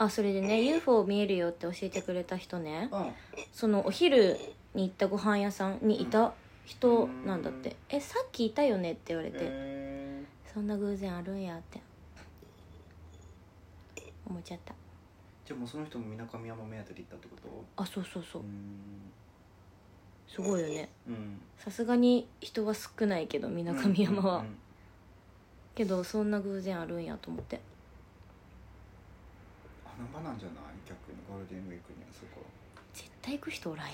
[0.01, 2.89] あそれでね UFO 見えるよって教えてくれた人ね。
[2.93, 3.13] うん。
[3.53, 4.37] そのお昼
[4.75, 6.33] に行ったご飯屋さんにいた
[6.65, 10.23] 人なんだって「えさっきいたよね」って言われて、へ
[10.55, 11.81] そんな偶然あるんやって。
[14.25, 14.73] 思っちゃった。
[14.73, 14.77] ー
[15.47, 17.37] じゃあもうその人も水上山目当てで行ったってこ
[17.77, 17.83] と？
[17.83, 18.43] あそうそうそう。
[18.43, 18.49] うん。
[20.29, 20.91] すごいよね。
[21.09, 21.41] うん。
[21.57, 24.59] さすがに人は少ないけど水上山は、うんうん。
[25.75, 27.61] けどそんな偶然あるんやと思って
[29.99, 30.65] 穴場なんじゃない？
[30.89, 32.45] 逆にゴールデンウィークにはそこ
[32.95, 33.93] 絶対行く人おらんや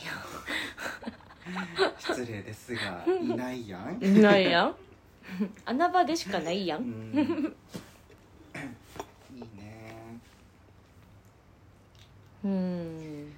[1.98, 3.98] 失礼ですがいないやん。
[4.02, 4.74] んないやん。
[5.64, 7.12] 穴場でしかないやうん。
[7.12, 7.16] ん
[9.34, 10.20] いいね。
[12.44, 13.32] うん。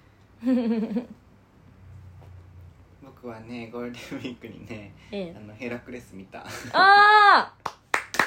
[3.02, 5.34] 僕はねゴールデンウィークにねええ。
[5.36, 6.40] あのヘラクレス見た。
[6.40, 7.52] ああ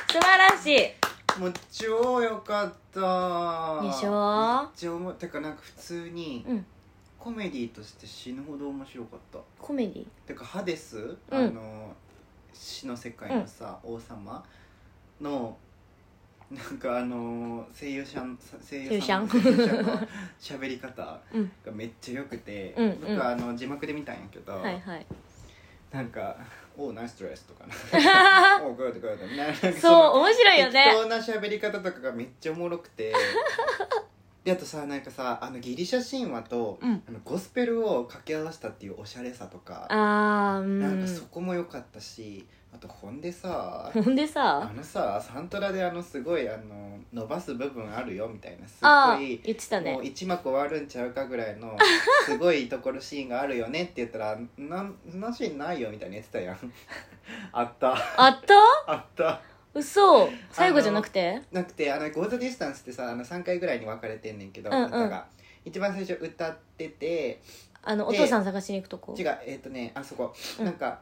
[0.10, 0.90] 素晴らしい
[1.38, 3.82] もう超良かった。
[3.82, 4.62] でしょ？
[4.62, 6.66] めっちゃ思うてかなんか普通にうん。
[7.18, 9.40] コメディとして死ぬほど面白かった。
[9.60, 10.08] コメディ？
[10.26, 11.18] てかハデス、うん。
[11.32, 11.94] あの
[12.54, 14.44] 死の世界のさ、王様？
[15.20, 15.58] の
[16.50, 18.38] なんかあの声優さん
[18.68, 19.28] 声優さん。
[19.28, 20.08] 声優さん声優さんの
[20.40, 21.52] 喋り方が うん。
[21.76, 23.00] めっちゃ良くて、うんうん。
[23.02, 25.06] 僕はあの字幕で見たんやけど、はいはい。
[25.92, 26.38] なんか
[26.80, 29.80] 「Oh nice dress」とかな「Oh good good」みたいな。
[29.80, 33.14] そうの面白いよ適ね当な喋り方とかがめっちゃおもろくて。
[34.44, 37.04] であとさなんかさあのギリシャ神話と、うん。
[37.08, 39.86] あのゴスペルを掛け合わせたっていうおしゃれさとか。
[39.90, 49.94] あーうなんかんそこも良かったしあとほんでさほんであさのさサントラであのすごいあの伸ばす部分あるよみたいなすああっごい言ってたね。
[49.94, 51.76] もう1幕終わるんちゃうかぐらいの
[52.26, 56.58] すごいところシーンがあるよねって言ったら「なんそんなシーンないよ」みたいな言ってたやん
[57.52, 57.94] あった。
[58.18, 58.54] あった？
[58.94, 59.42] あった。
[59.74, 60.30] 嘘。
[60.52, 61.42] 最後じゃなくて？
[61.52, 64.86] なくてあの「ゴーザディスタンス」ってさあの3回ぐらいに分かれてんねんけど、うんうん。
[64.88, 65.26] 歌が。
[65.66, 67.42] 一番最初歌ってて
[67.84, 69.16] あのおで父さん探しに行くとこ？
[69.18, 70.66] 違うえっ、とねあそこ、うん。
[70.66, 71.00] なんか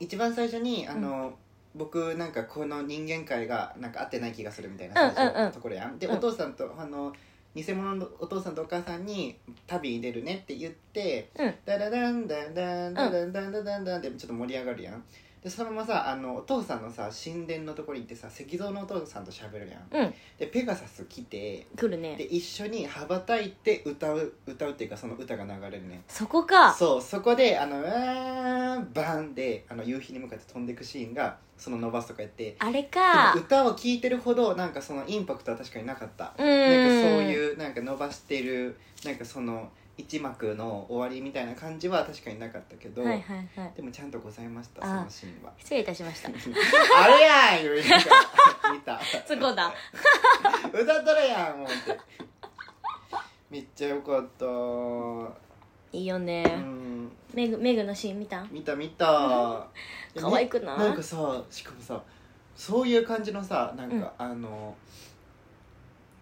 [0.00, 1.34] 一番最初にあの、
[1.74, 6.16] 僕なんかこの人間界がなんか合ってない気がするみたいな最初のところやん、でうん。
[6.16, 7.12] お父さんとあの
[7.54, 9.36] 偽物のお父さんとお母さんに
[9.66, 11.54] 旅に出るねって言ってうん。
[11.64, 15.04] ダダダンダンダンダダンダンダンダンダンってちょっと盛り上がるやん
[15.42, 20.04] でそのままさあのお父さんのさ神殿のところに行ってさ石像のお父さんと喋るやん。
[20.04, 20.14] うん。
[20.38, 22.14] でペガサス来て来るね。
[22.16, 26.74] で一緒に羽ばたいて歌う歌うっていうかその歌が流れるねそこか。
[26.74, 32.56] そうそこであの「うわーバーン!」であの夕日に向かって飛んでいくシーンがその伸ばすとかやって。
[32.58, 36.34] あれでかも歌を聴いてるほどなんかそのインパクトは確かになかった。
[36.38, 36.46] うん。
[36.46, 43.72] なんかそういうなんか伸ばしてるなんかその一幕の終わりみたいな感じは確かになかったけど、はいはいはい。
[43.76, 45.52] でもちゃんとございましたあそのシーンは。
[45.58, 46.28] 失礼いたしました。
[46.32, 49.00] あれやん言うなんか見た。
[49.26, 49.72] そこだ
[50.72, 52.00] 歌っとるやんもうって。
[53.50, 54.46] めっちゃよかった。
[55.92, 56.44] いいよね。
[56.46, 57.12] うん。
[57.34, 58.44] メグメグのシーン見た？
[58.50, 59.66] 見た見た。
[60.18, 60.78] 可愛くない？
[60.78, 62.00] なんかさしかもさ
[62.56, 64.26] そういう感じのさなんか、うん。
[64.26, 64.74] あの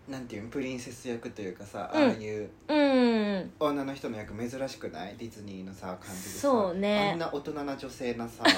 [0.08, 2.02] なんていうのプリンセス役というかさ、うん。
[2.02, 3.50] ああいううん。
[3.60, 5.16] 女の人の役珍しくない？
[5.18, 6.38] ディズニーのさ感じでさ。
[6.40, 7.10] そうね。
[7.12, 8.42] あんな大人な女性なさ。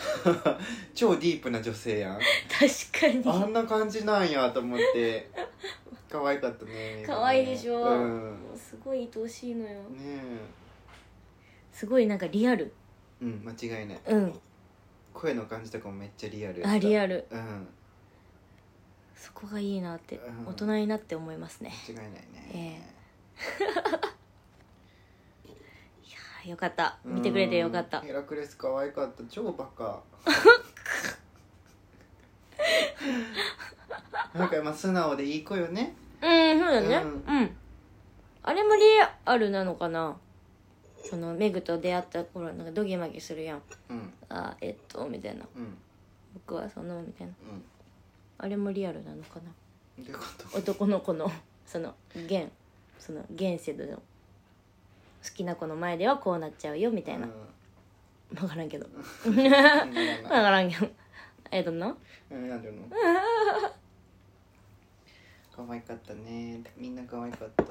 [0.94, 2.18] 超ディープな女性やん。
[2.18, 3.42] 確かに。
[3.42, 5.28] あんな感じなんやと思って。
[6.10, 7.82] 可愛かったね 可愛いでしょ？
[7.82, 8.36] うん。
[8.56, 9.80] すごい愛おしいのよ。
[9.90, 10.20] ね
[11.72, 12.72] すごいなんかリアル。
[13.20, 14.00] えうん間違いない。
[14.06, 14.40] うん。
[15.12, 17.26] 声の感じとかもめっちゃリアルあリアアル。
[17.30, 17.68] うん
[19.20, 20.48] そこがいいなってうん。
[20.48, 21.70] 大人になって思いますね。
[21.86, 22.06] 間違いない
[22.54, 22.90] ね、
[25.44, 25.48] い
[26.10, 26.98] やーよかった。
[27.04, 27.98] 見てくれてよかった。
[28.00, 29.22] うんヘラクレス可愛かった。
[29.24, 30.00] 超バカ。
[34.34, 35.94] なんかまあ素直でいい子よね。
[36.22, 36.96] うんそうだね。
[36.96, 37.56] ううん。
[38.42, 38.82] あれもリ
[39.26, 40.16] アルなのかな？
[41.04, 43.62] そのメグと出会った頃なんかドギマギするやん。
[43.90, 44.12] うん。
[44.30, 45.44] あえっとみたいな。
[45.54, 45.76] うん。
[46.32, 47.34] 僕はそのみたいな。
[47.42, 47.62] うん
[48.42, 49.42] あれもリアルなのかな？
[49.98, 50.58] どういうこと？
[50.58, 51.30] 男の子の
[51.66, 52.48] その現
[52.98, 54.02] その現世での好
[55.34, 57.28] きな子の前ではこうなっちゃうよみたいな。
[58.32, 58.86] 分からんけど。
[59.26, 59.34] うん。
[59.34, 59.60] 分か
[60.28, 60.88] らんけど。
[61.50, 61.94] えどんな？
[62.30, 62.78] うんなんでの
[65.54, 66.62] 可愛かったね。
[66.76, 67.64] みんな可愛かった。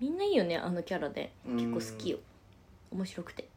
[0.00, 1.32] みんないいよねあのキャラで。
[1.46, 1.56] うん。
[1.56, 2.18] 結構好きよ。
[2.90, 3.48] 面白くて。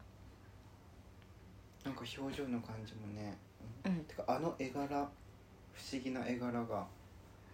[1.84, 3.36] なんか表情の感じもね。
[3.84, 4.04] うん。
[4.04, 5.08] てかあの絵柄
[5.78, 6.84] 不思議な絵柄が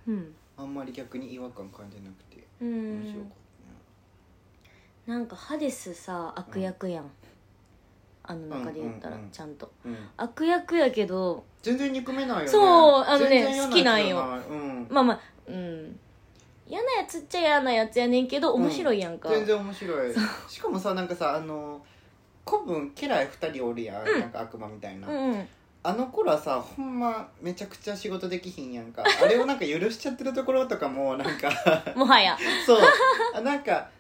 [0.08, 0.34] うん。
[0.56, 3.26] あんまり逆に違和感感じなくてう面白かんっ
[5.06, 7.10] たなんかハデスさ悪役やん、
[8.22, 9.30] あの中で言ったらうんうんうん。
[9.32, 9.96] ちゃんと、ねうん。
[10.16, 12.48] 悪役やけど全然憎めないよね。
[12.48, 14.16] そうあのね好きなんよ。
[14.88, 15.98] まあまあうん。
[16.66, 20.14] 嫌なやつっちゃ嫌なやつやねんけど面白いやんか、全然面白い。
[20.48, 21.84] しかもさなんかさあの
[22.48, 24.20] 古文家来二人おるやん、うん。
[24.20, 25.48] なんか悪魔みたいな、うんうん
[25.86, 29.04] あの頃はさほんまめちゃくちゃ仕事できひんやんか。
[29.22, 31.52] あれをなんか許しちゃってるところとかもなんか
[31.94, 32.38] もはや。
[32.66, 32.80] そう。
[33.34, 33.90] あなんか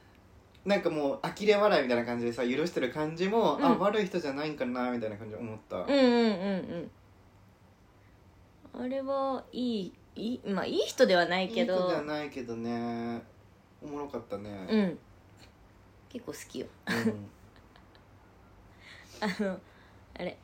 [0.64, 3.78] なんかもう呆れ笑いみたいな感じでさ許してる感じも、あうん。
[3.80, 6.90] 悪い人じゃないんかなみたいな感じで思った、うんうんうん
[8.72, 8.84] うん。
[8.84, 11.74] あれはいいいいまあいい人ではないけど。
[11.74, 13.22] いい人じゃないけどね。
[13.82, 14.66] おもろかったね。
[14.70, 14.98] うん。
[16.08, 16.66] 結構好きよ。
[16.86, 17.30] うん。
[19.20, 19.60] あの
[20.14, 20.38] あれ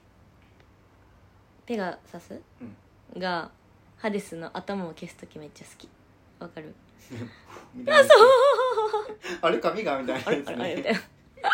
[1.66, 2.40] ペガサス、
[3.16, 3.50] が
[3.96, 5.88] ハデスの頭を消す時めっちゃ好き。
[6.38, 6.74] わかる？
[7.74, 8.14] みたいな
[9.42, 10.82] あれ髪がみたいなやつね。
[10.92, 11.00] な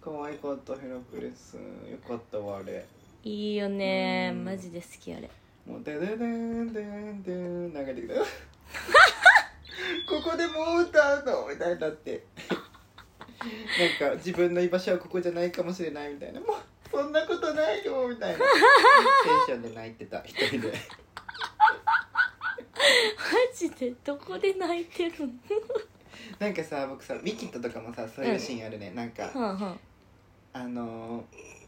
[0.00, 1.54] 可愛かったヘラクレス。
[1.54, 1.60] よ
[2.06, 2.86] かったわあれ。
[3.24, 4.30] いいよね。
[4.34, 4.44] うん。
[4.44, 5.30] マジで好きあれ。
[5.66, 8.22] もうデデデンデンデン流れてきたこ
[10.30, 12.24] こでもう歌うのみたいになって
[14.00, 16.56] なんか自分の居場所はここじゃないかもしれないみたいなもう
[16.90, 18.38] そんなことないよみたいな。
[18.38, 18.46] テン
[19.46, 20.72] ションで泣いてた一人で。
[20.72, 20.74] マ
[23.54, 25.28] ジでどこで泣いてるの？
[26.38, 29.76] なんかさ僕さウィキッドとかもさそういうシーンあるね、なんかはあは
[30.52, 31.58] あのー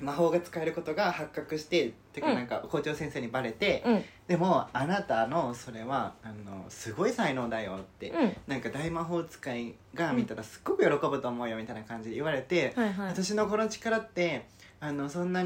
[0.00, 2.34] 魔法が使えることが発覚しててかうん。
[2.34, 4.04] なんか校長先生にバレて、あうん。
[4.28, 8.36] でもあなたのそれはあのすごい才能だよって、うん。
[8.46, 13.08] なんか大魔法使いが見たらすっごく喜ぶと思うよみたいな感じで言われて、はいはい。
[13.08, 14.46] 私のこの力って
[14.80, 15.44] あのそんな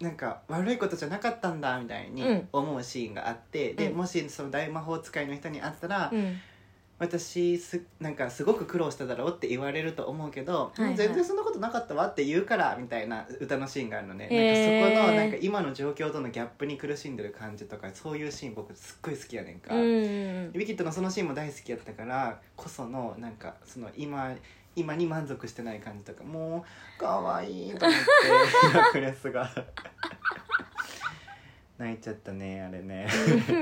[0.00, 2.48] なんか悪いことじゃなかったんだみたいにうん。
[2.52, 3.96] 思うシーンがあって、でうん。
[3.98, 6.36] もしその大魔法使いの人に会ったら、うん
[7.04, 10.88] 私すなんかすごく苦労しただろうって言われると思うけど、いはい。
[10.90, 14.86] もう全然そんなことなかったわって言うからみたいな歌のシーンがあるのね、へー。
[14.86, 24.34] なんかそこのなんか今の状況とのギャップに苦しんでる感じとかそういうシーン僕すっごい好きやねんか、うんウィキッドのそのシーンも大好きやったからこそのなんかその今
[24.76, 26.64] 今に満足してない感じとかも
[26.96, 29.50] うかわいいと思ってヘラクレスが。
[31.76, 33.06] 泣いちゃったねあれね。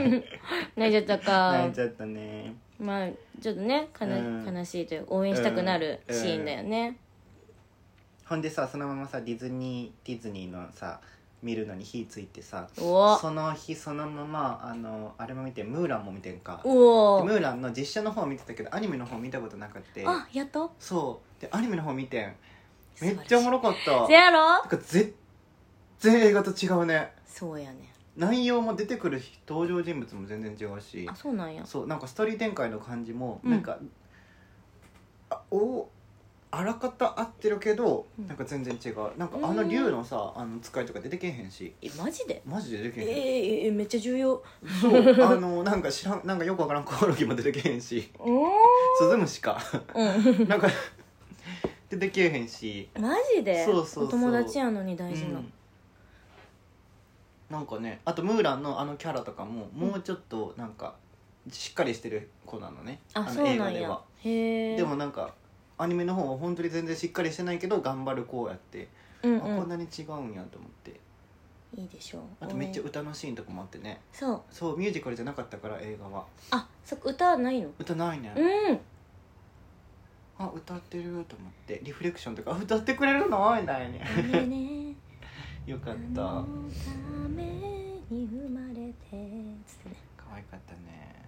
[0.76, 1.52] 泣いちゃったか。
[1.52, 3.09] 泣いちゃったねまあ
[3.40, 4.45] ちょっとねかな、うん。
[4.57, 6.97] 悲しいという応援したくなるシーンだよね、
[8.27, 11.01] ほんでさそのままさディズニーディズニーのさ
[11.42, 16.61] 見るのに火ついてさおその日そのままあのあれも見てムーランも見てんか。
[16.64, 17.18] おお。
[17.18, 20.73] でムーランの実写の方見てたけどアニメの方見たことなくてあやっと？
[20.79, 21.42] そう。
[21.42, 22.35] でアニメの方見てん。
[23.01, 24.07] めっちゃおもろかった。
[24.07, 24.38] せやろ？
[24.38, 25.12] なんか全
[25.99, 27.11] 然映画と違うね。
[27.27, 31.64] そうやね内容も出てくる登場人物も全然違うしあそうなんや。
[31.64, 33.51] そうなんかストーリー展開の感じもうん。
[33.51, 33.79] なんか、
[35.31, 35.88] あお
[36.55, 38.27] あらかた合ってるけど、うん。
[38.27, 38.96] なんか全然違う。
[39.16, 41.72] なんかあの竜のさあの使いとか出てけえへんし。
[41.81, 42.42] えマジで？
[42.44, 44.42] マジで出てけええへん、ー、えーめっちゃ重要。
[44.83, 44.92] そう
[45.25, 48.11] あのなんか知らんなんかよくわからんコオロギも出てけえへんし。
[48.20, 48.51] お
[48.98, 49.59] スズムシか。
[49.94, 50.05] う
[50.44, 50.44] ん。
[50.46, 50.68] なんか
[51.88, 52.90] 出てけえへんし。
[53.01, 53.64] マジで？
[53.64, 54.05] そうそうそう。
[54.05, 55.53] お友達やのに大事な、うん
[57.52, 60.94] なんかねあとムーランのあのキャラとかももうちょっとなんか
[61.50, 62.98] しっかりしてる子なのね。
[63.12, 63.80] あのそうなんや。
[63.80, 64.02] では。
[64.24, 64.76] へえ。
[64.76, 65.34] でもなんか
[65.76, 68.88] アニメの方は本当に全然しっかりしてないけど頑張る子やって、
[69.22, 70.92] うんあこんうなに違うんやと思って。
[71.76, 72.22] んいいでしょう。
[72.40, 74.00] あとめっちゃ応援歌のシーンとかもあってね。
[74.12, 74.42] そう。
[74.50, 76.24] そうミュージカルじゃなかったから映画は。
[76.50, 77.68] あそっか歌はないの？
[77.78, 78.80] 歌ないね、うん。
[80.38, 81.80] あ歌ってると思って。
[81.82, 83.54] リフレクションとかあ歌ってくれるの？
[83.60, 83.98] みたいに。
[84.48, 84.91] ね
[85.66, 87.44] よかっあたのため
[88.11, 89.96] に生まれてつってね。
[90.16, 91.22] 可愛かったね。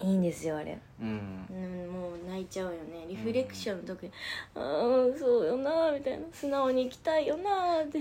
[0.00, 0.78] いいんですよあれ。
[1.00, 1.46] うん。
[1.50, 3.06] うんもう泣いちゃうよね。
[3.08, 4.12] リフレクションの時に
[4.54, 7.98] 「ああそうよな」みたいな「素直に生きたいよな」って。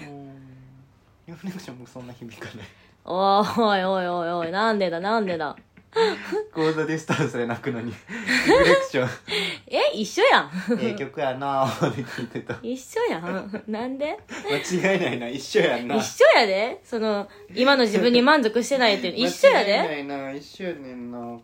[1.27, 2.67] リフレクションもそんな響かない。
[3.03, 3.43] お
[3.75, 5.55] いおいおいおいなんでだなんでだ
[6.53, 9.09] 講座ディスタンスで泣くのにリフレクション。
[9.67, 10.51] え一緒やん。
[10.79, 12.57] ええ曲やなーって聞いてた。
[12.63, 13.63] 一緒やん。
[13.67, 14.17] なんで？
[14.49, 15.95] 間違いないな一緒やんな。
[15.97, 16.79] 一緒やで。
[16.83, 21.17] その今の自分に満足してないっていうの 一緒や間違いでないな一緒やねんな。
[21.17, 21.41] も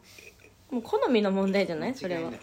[0.72, 1.94] う好みの問題じゃない？
[1.96, 2.30] それは。
[2.30, 2.40] うん。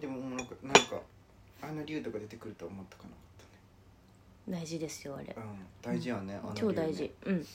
[0.00, 1.00] でもなんかなんか
[1.62, 3.08] あの竜とか出てくるとは思ったかな。
[3.10, 5.26] かっ大事ですよあれ。
[5.34, 5.46] たね
[5.84, 5.92] うん。
[5.92, 6.60] 大事やねあの竜ね。
[6.60, 7.10] 超大事。
[7.26, 7.46] うん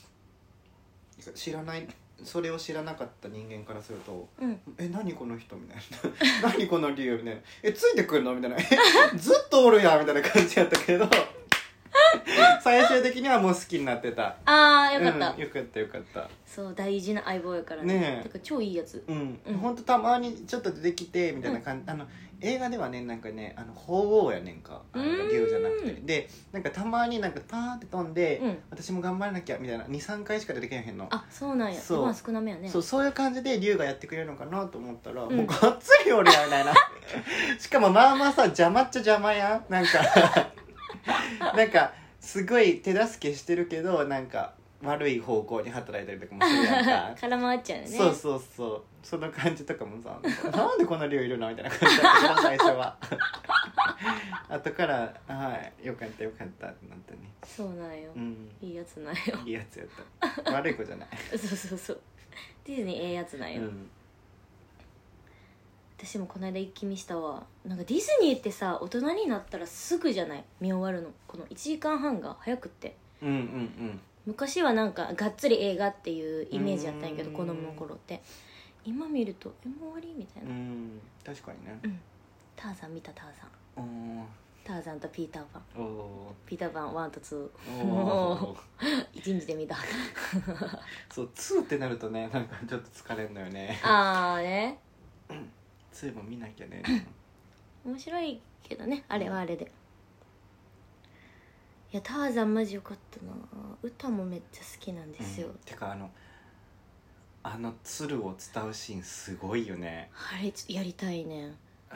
[1.35, 1.87] 知らない
[2.23, 5.77] それを知らなかった人間からするとうん「え何この人」みたい
[6.41, 8.61] な「何この竜」みたいな「えついてくるの?」みたいな「え
[9.17, 11.07] ずっとおるやん」みたいな感じやったけど
[12.61, 14.35] 最終的にはもう好きになってた。
[14.45, 16.29] ああよかった、うんよかったよかった。
[16.45, 17.93] そう大事な相棒やからね。
[17.93, 18.29] ねえ。
[18.29, 19.03] てか超いいやつ。
[19.07, 19.57] うん、うん。
[19.57, 22.07] ほんとたまにちょっと出てきてみたいな感じ、あの
[22.39, 24.81] 映画ではねなんかねあの鳳凰やねんか。
[24.93, 26.01] あの竜じゃなくて。
[26.01, 28.57] でなんかたまになんかパーンって飛んで、うん。
[28.69, 31.07] 私も頑張らなきゃみたいな23回しか出てけへんの。
[31.09, 31.79] あそうなんや。
[31.79, 32.03] そう。
[32.03, 32.69] まあ少なめやね。
[32.69, 35.37] そうそういう感じで竜がやってくれるのかなと思ったら、うん。
[35.37, 36.73] もうがっつりおるやんみたいな。
[37.59, 39.71] しかもまあまあさ邪魔っちゃ邪魔やん。
[39.71, 40.53] なんか
[41.55, 47.15] なんかすごい手助けしてるけどなんか悪い方向に働いたりとかもするやんか。
[47.27, 47.97] 絡まっちゃうよね。
[47.97, 48.83] そうそうそう。
[49.01, 50.19] その感じとかもさ
[50.51, 52.97] なんでこんな量いるのみたいな感じだったけど最初は。
[54.49, 57.19] 後から「はいよかったよかった」ってなったね。
[57.43, 58.51] そうなんよ、うん。
[58.61, 59.21] いいやつなんよ。
[59.45, 60.51] いいやつやった。
[60.51, 61.09] 悪い子じゃない。
[61.31, 62.01] そうそうそう。
[62.65, 63.89] ディズニーええやつなんよ、うん。
[65.97, 67.43] 私もこの間一気見したわ。
[67.65, 70.43] なんかディズニーってさ大人になったらすぐじゃない？
[70.59, 71.11] 見終わるの。
[71.27, 72.95] この1時間半が早くって。
[73.21, 77.35] うんうん昔はなんかがっつり映画っていうイメージやったんやけどうん。
[77.35, 78.21] 子供の頃って。
[78.85, 81.99] 今見ると「えもう終わり?」みたいな、うんうん確かにね。
[82.55, 83.25] ターザン見たター
[83.75, 83.85] ザン。
[83.85, 84.25] うん
[84.63, 85.63] ターザンとピーターパン。
[86.45, 87.85] ピーターパン1と2ー。
[87.85, 89.07] おー。
[89.13, 89.77] 一日で見た。
[91.09, 93.79] そう2ってなるとねなんかちょっと疲れるのよね。
[93.81, 94.77] ああね。
[95.93, 96.83] 2も見なきゃね。
[97.85, 99.71] 面白いけどねあれはあれで
[101.93, 103.31] いやターザンマジよかったな。
[103.81, 105.53] 歌もめっちゃ好きなんですよ、うん。
[105.65, 106.09] てかあの
[107.43, 110.09] あの鶴を伝うシーンすごいよね。
[110.13, 111.53] あれやりたいね。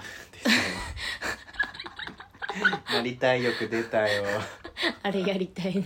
[2.92, 4.24] なりたい欲出たよ。
[5.04, 5.84] あれやりたいね。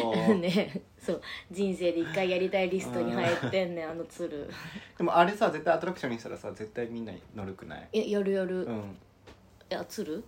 [0.00, 0.38] そう。
[0.38, 1.22] ねそう。
[1.50, 4.48] 人生で一回やりたいリストに入ってんねんあの鶴。
[4.96, 7.88] でもあれさ絶対アトラクションにしたらさ絶対みんな乗るくない？
[7.92, 8.96] え夜夜、いうん。
[9.68, 10.22] や鶴？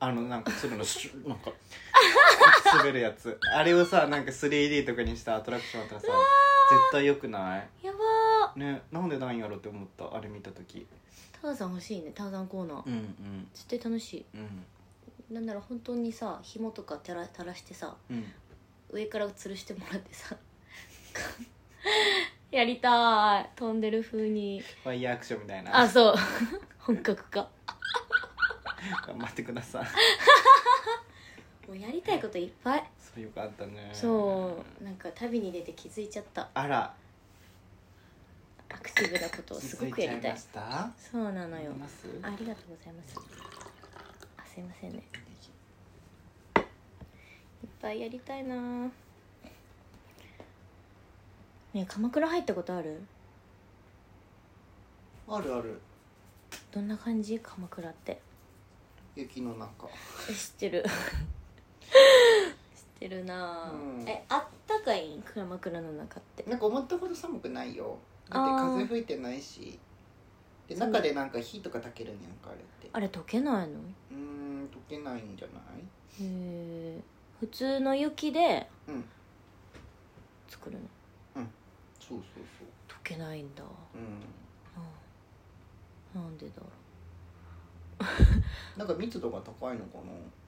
[0.00, 1.52] あのなんか鶴のシュ なんか
[2.76, 3.38] 滑るやつ。
[3.54, 6.06] あれをさなんか 3D とかにしたアトラクションあったらさ
[6.70, 7.86] 絶対よくない？
[7.86, 7.98] やば。
[8.56, 10.14] ーねなんでないんやろって思った？
[10.16, 10.86] あれ見た時。
[11.40, 13.48] ターザン欲しいねターザンコーナー、うんうん。
[13.54, 14.64] 絶対楽しうん。
[15.30, 18.32] いなんなら本当にさ紐とか垂ら垂らしてさうん。
[18.90, 20.36] 上から吊るしてもらってさ
[22.50, 23.50] やりたい。
[23.56, 24.60] 飛んでる風に。
[24.82, 25.76] ファイヤーアクションみたいな。
[25.80, 26.14] あそう。
[26.78, 27.48] 本格化
[29.06, 29.86] 頑張ってください。
[31.68, 32.90] もうやりたいこといっぱい。
[32.98, 33.90] そうよかったね。
[33.92, 36.48] そうなんか旅に出て気づいちゃった。
[36.54, 36.94] あら。
[38.70, 40.38] アクティブなことをすごくやりたい。
[40.38, 41.72] そうなのよ。
[42.22, 43.16] ありがとうございます。
[44.36, 45.02] あすいませんね。
[46.56, 48.56] いっぱいやりたいな。
[48.56, 48.90] ね
[51.74, 53.00] え鎌倉入ったことある？
[55.28, 55.80] あるある。
[56.70, 57.38] どんな感じ？
[57.40, 58.20] 鎌倉って
[59.16, 59.88] 雪の中。
[60.28, 60.82] え知ってる。
[60.82, 60.86] 知
[61.86, 61.90] っ
[63.00, 64.04] てるなあ、うん。
[64.08, 65.16] えあったかい？
[65.16, 66.42] ん鎌倉の中って。
[66.50, 67.98] なんか思ったほど寒くないよ。
[68.28, 68.74] だあー。
[68.74, 69.78] って風吹いてないし。
[70.68, 72.88] でそう中でなんか火とか炊けるんやんかあれって。
[72.92, 73.74] あれ溶けないの？
[73.74, 75.84] へうーん溶けないんじゃない？
[76.22, 77.00] え
[77.38, 79.04] 普通の雪でうん。
[80.48, 80.82] 作るの？
[82.00, 82.44] そうそう
[82.88, 83.62] 溶けないんだ。
[83.62, 84.00] そう
[86.16, 86.66] うんなんでだろ
[88.76, 89.98] なんか密度が高いのか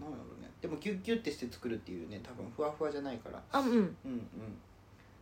[0.01, 0.07] な？
[0.07, 0.51] なんやろうね。
[0.61, 3.39] でもギュッギュッてして作るっていうね多分ふわふわじゃないから。
[3.39, 3.69] うあうん。
[3.69, 3.97] うんうん。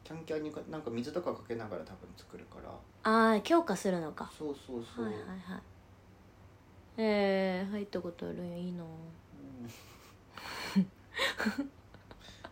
[0.03, 2.71] キャンキャンにかなんか水とかかけながら多分作るから。
[3.11, 4.31] ああ強化するのか。
[4.37, 5.63] そうそうそう、はいはいはい。
[6.97, 8.57] えー、入ったことあるんや。
[8.57, 8.89] いいなうん。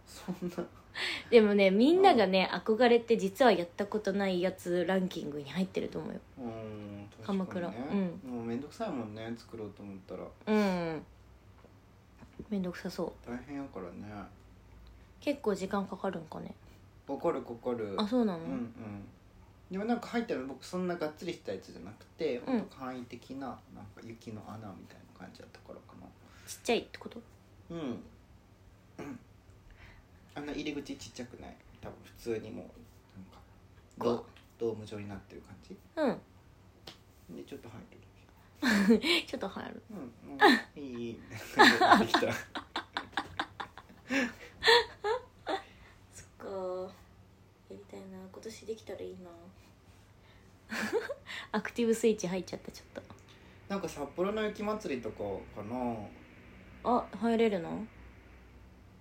[0.06, 0.56] そんな
[1.30, 6.20] でもねみんながね憧れて実はやったことないやつランキングに入ってると思うよ。
[6.38, 8.10] うん鎌倉確かにね。
[8.28, 10.24] もうめんどくさいもんね作ろうと思ったら。
[10.46, 10.60] う
[10.96, 11.02] ん。
[12.50, 13.30] めんどくさそう。
[13.30, 14.12] 大変やからね。
[15.20, 16.54] 結構時間かかるんかね。
[17.06, 17.94] わかるかかる。
[17.96, 18.72] あそうなの、うんうん。
[19.70, 22.60] でもなんか入ってるの僕そんながっつりしたやつじゃなくて、ほん。
[22.62, 23.60] と簡易的ななんか
[24.02, 26.06] 雪の穴みたいな感じだったからかな。
[26.46, 27.20] ちっちゃいってこと？
[27.70, 28.02] うん、うん、
[30.34, 31.56] あんな入り口ちっちゃくない？
[31.80, 32.66] 多分普通にもう
[33.18, 33.38] なんか
[33.98, 34.26] ド
[34.58, 35.76] ドーム状になってる感じ？
[35.96, 36.06] う
[37.32, 37.36] ん。
[37.36, 37.86] でちょっと入る。
[39.26, 39.82] ちょっと入る。
[39.90, 42.20] うん、うん、いいいいできた。
[46.12, 46.46] そっか。
[47.68, 48.18] やりたいな。
[48.32, 49.30] 今年できたらいいな。
[51.52, 53.12] アクティブスイッチ入っちゃったちょっと。
[53.68, 55.18] なんか札幌の雪祭りとか
[55.56, 55.96] かな。
[56.84, 57.84] あ入れるの？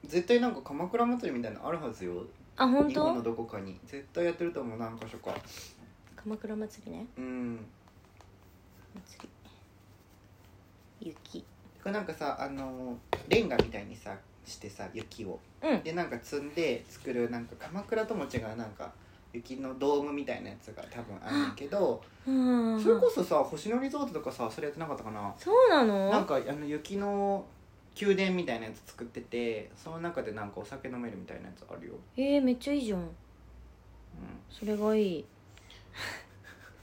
[0.06, 2.24] 絶対なんか鎌倉祭りみたいなのあるはずよ。
[2.58, 3.80] あ本日本の当どこかに。
[3.86, 5.36] 絶対やってると思う何か所か。
[6.16, 7.06] 鎌倉祭りね。
[7.18, 7.66] うん。
[9.08, 9.30] 祭
[11.02, 11.10] り。
[11.10, 11.40] 雪。
[11.40, 11.46] て
[11.84, 15.40] かなんかさあのレンガみたいにさしてさ雪を。
[15.64, 15.82] うん。
[15.84, 18.92] でなんか積んで作るなんか鎌倉とも違うなんか
[19.34, 22.80] 雪のドームみたいなやつが多分あるんだけどうん。
[22.80, 25.34] それこそさ星野リゾートとかさそれやってなかったかな？
[25.38, 26.12] そうなの？
[26.12, 27.46] なんかあの雪の
[28.00, 33.02] 宮殿みたいなやつ作っててその中でなんかお酒飲めるみたいなやつあるよ、えー、めっちゃいいじゃん。
[33.02, 33.04] う
[34.50, 35.26] それがいい。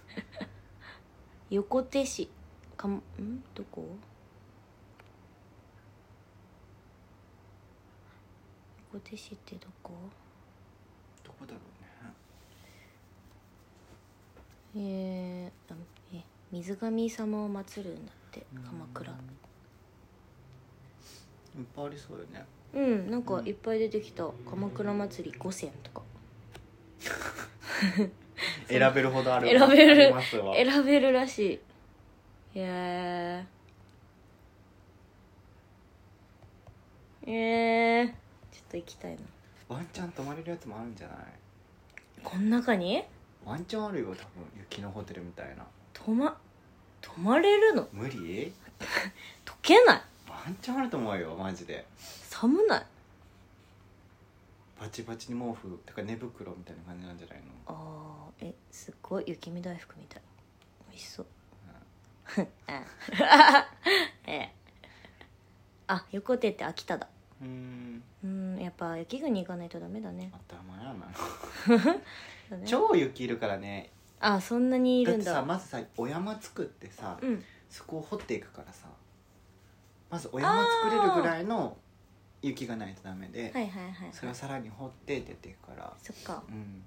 [1.50, 2.28] 横手市。
[2.76, 3.02] かんん？
[3.54, 3.96] どこ？
[8.92, 9.92] 横手市ってどこ？
[9.92, 9.96] ん、
[11.24, 11.60] どこだろ
[14.74, 14.84] うね。
[14.86, 15.76] えー、あ
[16.12, 18.46] え水神様を祀るんだって。
[18.64, 19.10] 鎌倉。
[19.12, 19.18] うん
[21.58, 22.44] いっぱいありそうよね。
[22.74, 26.02] うんなんかいっぱい出てきた鎌倉祭り五選とか。
[28.68, 30.14] 選べるほどある選べる。
[30.22, 31.60] 選べるらしい。
[32.54, 33.44] へ
[37.26, 38.14] ええー、ちょ
[38.60, 39.18] っと行きたいな。
[39.68, 41.16] ワンチャン泊まれるやつもあるんじゃない？
[42.24, 43.02] こん中に？
[43.44, 44.24] ワンチャンあるよ多分。
[44.56, 45.66] 雪のホテルみたいな。
[45.92, 46.38] 泊ま
[47.00, 47.88] 泊まれるの？
[47.92, 48.52] 無理？
[49.44, 50.00] 溶けない
[50.48, 51.84] マワンチャンあると思うよマジで。
[51.98, 52.82] 寒ない？
[54.80, 57.44] バチバチに毛布てか寝袋みたいな感じなんじゃないの？
[57.66, 59.24] あーえすっごい？
[59.26, 60.22] 雪見大福みたい。
[60.90, 61.26] 美味しそう。
[64.26, 64.52] ええ。
[65.86, 67.08] あ横手って秋田だ。
[67.42, 68.02] うん。
[68.24, 70.32] うんやっぱ雪国行かないとダメだね。
[70.48, 72.64] 頭やな。
[72.64, 73.90] 超雪いるからね。
[74.20, 75.12] あそんなにいだ。
[75.12, 77.44] ってるんださまずさお山作ってさ、うん。
[77.68, 78.88] そこを掘っていくからさ
[80.10, 81.76] まずお山作れるぐらいの
[82.42, 85.92] 雪がないとダメで、はいはいはいそれをさらに掘って出ていくから。
[86.02, 86.42] そっか。
[86.48, 86.82] うん。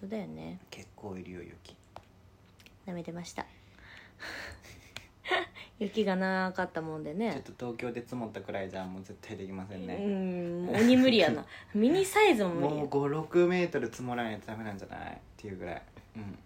[0.00, 0.58] そうだよね。
[0.70, 1.76] 結構いるよ雪。
[2.86, 3.46] 舐めてました。
[5.80, 11.44] 雪がなかったもんでちょっねと東京で積もったくらいじゃもう絶対できませんうね、う鬼無理やな。
[11.74, 15.14] ミニサイズも無理もうや56メートル積もらないとダメなんじゃない？
[15.14, 15.82] っていうぐらい。
[16.16, 16.38] うん。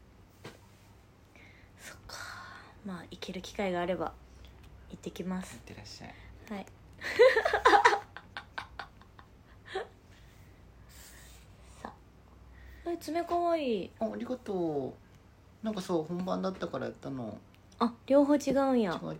[1.78, 2.16] そっか。
[2.86, 4.14] まあ行ける機会があれば
[4.90, 6.14] 行ってきまいっすてらっしゃい。
[6.54, 6.66] はい。
[11.82, 11.92] さあ。
[12.90, 13.90] え爪かわいい。
[14.00, 14.94] あありがと
[15.62, 15.64] う。
[15.64, 17.36] なんかそう本番だったからやったの。
[17.80, 18.92] あ両方違うんや。
[19.02, 19.16] 違う違う。
[19.16, 19.18] へ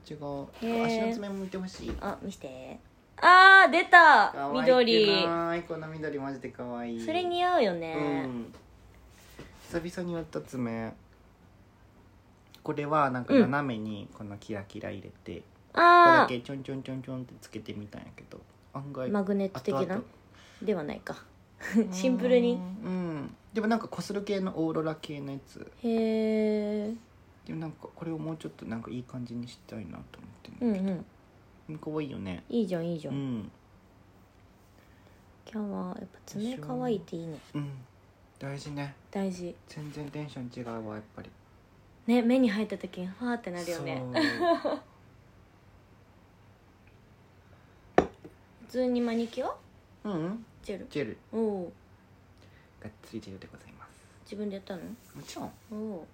[0.83, 0.87] ー。
[0.87, 1.97] 足の爪も見てほしい。
[2.01, 2.79] あ見して。
[3.21, 4.33] あー出た。
[4.33, 4.53] 可
[5.51, 8.53] 愛いこの緑マジで可愛いそれ似合うようね、ん。
[9.62, 10.93] 久々にやった爪。
[12.62, 13.41] これはなんかうん。
[13.43, 15.43] 斜めにこのキラキラ入れて、
[15.73, 18.41] ここだあけちょんちょんちょんちょんってつけてみたんやけど
[18.75, 19.81] 案あ外マグネット的な？
[19.81, 20.03] 後々。
[20.62, 21.16] ではないか。
[21.91, 22.55] シンプルに？
[22.55, 22.91] うん。
[22.91, 25.61] うんでもなんかこする系のオーロラ系のやつ。
[25.83, 26.95] へえ
[27.47, 31.05] でもなんかこれをもうちょっとなんかいい感じにしたいなと思ってうんる
[31.71, 31.79] うん。
[31.79, 32.45] 可愛いよね。
[32.49, 33.39] いいじゃんいいじゃ、うん。
[33.41, 33.51] ん
[35.51, 37.39] 今日はやっぱ爪かわいいっていいね。
[37.55, 37.71] うん。
[38.39, 38.95] 大事ね。
[39.11, 39.55] 大事。
[39.66, 41.31] 全然テンション違うわやっぱり。
[42.07, 44.03] ね目に入った時にファーってなるよね。
[44.62, 44.81] そう
[48.69, 49.55] 通にマニキュア？
[50.05, 50.12] うん。
[50.12, 50.87] うんジェル？
[50.91, 51.19] ジェル。
[51.33, 51.73] おお
[52.83, 53.89] がっつりジェルでございます。
[54.25, 54.83] 自分でやったの？
[54.83, 55.53] もちろん。
[55.73, 56.07] おお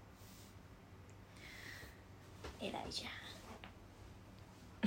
[2.61, 3.05] 偉いじ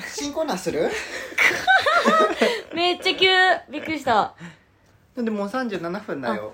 [0.06, 0.86] 新コーナーする？
[0.86, 0.88] ゃ
[2.74, 3.28] んめっちゃ急。
[3.72, 4.34] びっくりした。
[5.16, 6.54] でもう37分だよ。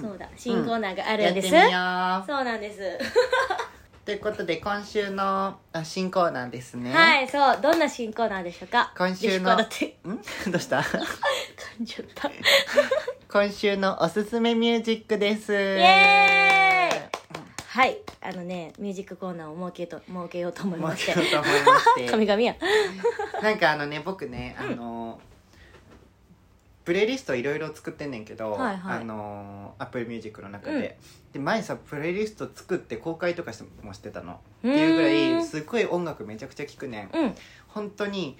[0.00, 0.28] そうだ。
[0.36, 2.26] 新コーナーがあるんです、やってみよう。
[2.26, 2.80] そうなんです
[4.04, 6.92] ということで今週のあ新コーナーですね。
[6.92, 7.58] はいそう。
[7.62, 8.92] どんな新コーナーでしょうか？
[8.98, 9.56] 今週のん？
[9.56, 10.84] どうした？
[13.32, 15.54] 今週のおすすめミュージックです。
[15.54, 17.00] イイエーイ！
[17.66, 21.14] はいあのねミュージックコーナーを設けと設けようと思いまして。
[21.14, 22.06] ちょっと思いまして。
[22.12, 22.56] 神々や。
[23.42, 25.18] なんかあのね僕ねあの、
[26.84, 28.98] プレイリストいろいろ作ってんねんけど、はいはい。
[29.00, 30.98] あのアップルミュージックの中で、
[31.32, 34.34] で前さプレイリスト作って公開とかしてもしてたの。
[34.34, 37.10] っていうぐらいすっごい音楽めちゃくちゃ聴くねん。
[37.12, 37.34] うん。
[37.68, 38.36] 本当に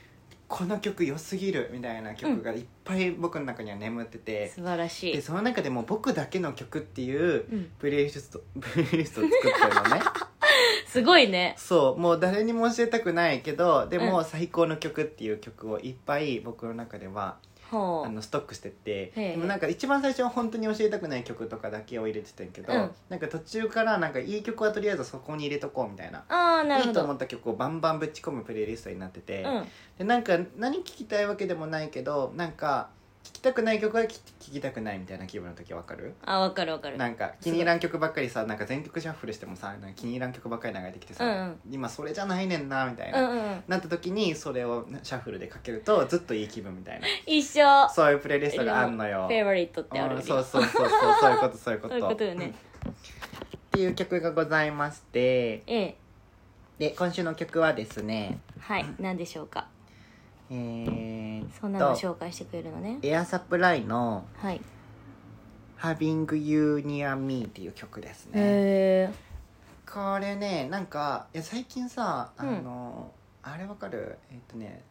[0.47, 5.15] この曲良すぎるみたいな曲がいっぱい僕の中には眠ってて、素晴らしい。
[5.15, 7.71] でその中でも僕だけの曲っていううん。
[7.79, 10.03] プレイリスト プレイリストを作ってるのね。
[10.87, 11.55] すごいね。
[11.57, 18.91] そうもう誰にも教えたくないけどでもう最高の曲っていう曲をいっぱい僕の中ではほうあのストックしてて。
[18.91, 19.31] へえ。
[19.33, 22.91] でもなんか一番最初は本当に教えたくない曲とかだけを入れてたんやけど、うん。
[23.09, 26.89] なんか途中からなんかいい曲はとりあえずそこに入れとこうみたいなああなるほど。
[26.89, 29.65] いいと思った曲をバンバンぶち込むプレイリストになってて、うん。
[29.99, 36.15] でなんか何聴きたいわけでもないけどなんか聴きたくない曲は聴きたくないみたいな気分の時わかる？
[36.25, 36.97] あわかるわかる。
[36.99, 41.61] なんか気に入らん曲ばっかりさなんか全曲シャッフルしてもさなんか気に入らん曲ばっかり流れてきてさ、うんうん。
[41.71, 43.37] 今それじゃないねんなみたいな、うんうん。
[43.37, 47.07] うんなった時にそれをシャッフルでかけるとずっといい気分みたいな。
[47.27, 47.89] 一緒。
[47.89, 49.27] そういうプレイリストがあんのよ。
[49.29, 51.95] フェイバリットってあるうんそうそうそうそうそういうことそういうこと。
[51.95, 55.21] そういうことよねっていう曲がございまして。
[55.21, 55.97] ええ。
[56.79, 58.39] で今週の曲はですね。
[58.59, 59.69] はい何でしょうか？
[60.51, 62.99] えー、そんなの紹介してくれるのね。
[63.03, 64.61] エアサプライのはい
[65.81, 68.33] 「Having You Near Me」っていう曲ですね。
[68.35, 69.15] へえ
[69.91, 72.65] これねなんかいや最近さあうん。
[72.65, 74.19] の、あれわかる？
[74.31, 74.83] えっとね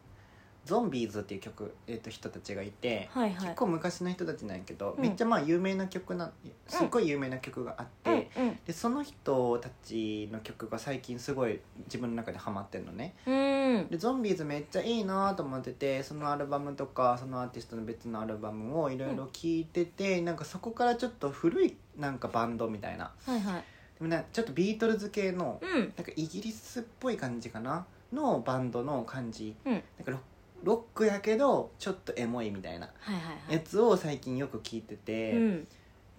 [0.64, 3.46] ゾンビーズっていう曲、えっと、人たちがいて、はいはい。
[3.48, 5.02] 結構昔の人たちなんやけど、うん。
[5.02, 6.32] めっちゃまあ有名な曲な
[6.66, 13.14] すっごい有名な曲があって、うんでその人たちの曲が最近すごい自分の中でハマってんのね。
[13.26, 13.34] うん。
[13.34, 23.12] うんでゾンビーズめっちゃいいなと思っててそのアルバムとかそのアーティストの別のアルバムをいろいろ聴いてて、なんかそこからちょっと古いなんかバンドみたいな。
[23.26, 23.64] はいはい。
[23.98, 25.80] でもねちょっとビートルズ系のうん。
[25.80, 27.86] なんかイギリスっぽい感じかな？
[28.12, 29.56] のバンドの感じ。
[29.64, 29.72] うん。
[29.72, 30.18] なんかロ
[30.64, 33.52] ロックやけどちょっとエモいみたいなはいはいはい。
[33.54, 35.68] やつを最近よく聞いてて、うん。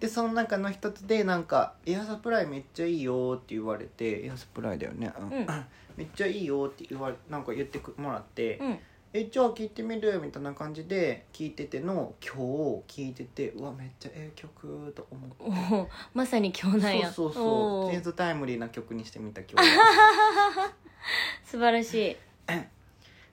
[0.00, 5.46] でその中の一つでなんか「エアサプライめっちゃいいよ」って言われてエアサプライだよね、うんうん。
[5.96, 8.78] めっちゃいいよって言われなんか言ってくもらって、うん
[9.12, 10.20] えじゃあ聴いてみる？
[10.20, 15.70] みたいな感じで聴いてての今日聴いててうわめっちゃええ曲と思って。
[15.74, 17.10] おおまさに今日なんや。
[17.10, 17.82] そうそうおー。
[17.84, 19.68] そう全然タイムリーな曲にしてみた今日
[21.46, 22.16] 素晴らしい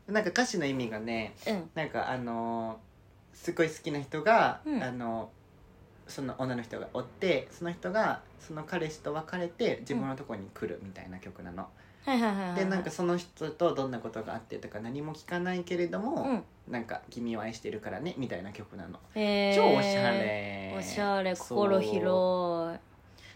[0.07, 1.69] なんか歌詞の意味がねうん。
[1.75, 2.93] なんかあのー
[3.35, 4.83] すごい好きな人が、うん。
[4.83, 5.29] あの
[6.07, 11.67] その女の人がおってその人がその彼氏と別れて自分のところに来るみたいな曲なの、
[12.05, 16.43] はいはいはいはいでなんかその人とどんなことがあってとか何も聞かないけれども、うん。
[16.71, 18.99] なんか「君を愛してるからね」みたいな曲なの。
[19.15, 19.55] へー。
[19.55, 20.75] 超おしゃれ。
[20.77, 22.79] おしゃれ心広い。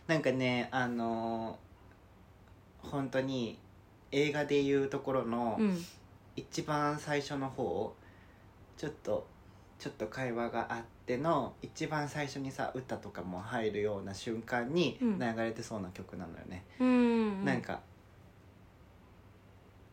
[0.07, 3.57] なんかねあのー本当に
[4.11, 5.85] 映画でいうところのうん
[6.37, 7.93] 一番最初の方
[8.77, 9.27] ちょっと
[9.79, 15.19] ちょっと会話があっての一番最初にさ歌とかも入るような瞬間にうん。
[15.19, 17.81] 流れてそうな曲なのよね、うんなんか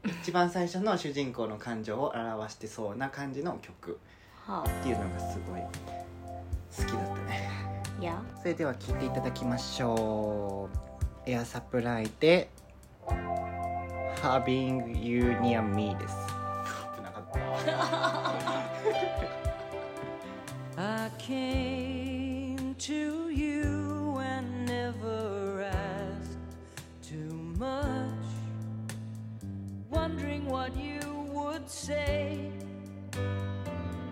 [0.04, 3.98] 一番最初の主人公の感情を表してそうな感じの曲
[4.46, 7.50] はっていうのがすごい好きだったね。
[8.38, 10.68] それでは聴いていただきましょ
[11.26, 11.30] う。
[11.30, 12.50] エアサプライで
[14.20, 16.14] Having You Near Me です
[20.76, 26.36] I came to you and never asked
[27.02, 28.10] too much,
[29.88, 31.00] wondering what you
[31.32, 32.52] would say,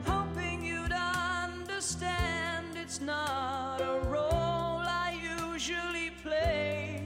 [0.06, 5.14] hoping you'd understand it's not a role I
[5.52, 7.04] usually play.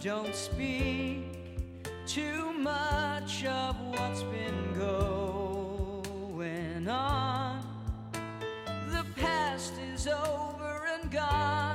[0.00, 1.38] Don't speak
[2.04, 5.37] too much of what's been going
[6.88, 7.62] on.
[8.90, 11.67] The past is over and gone.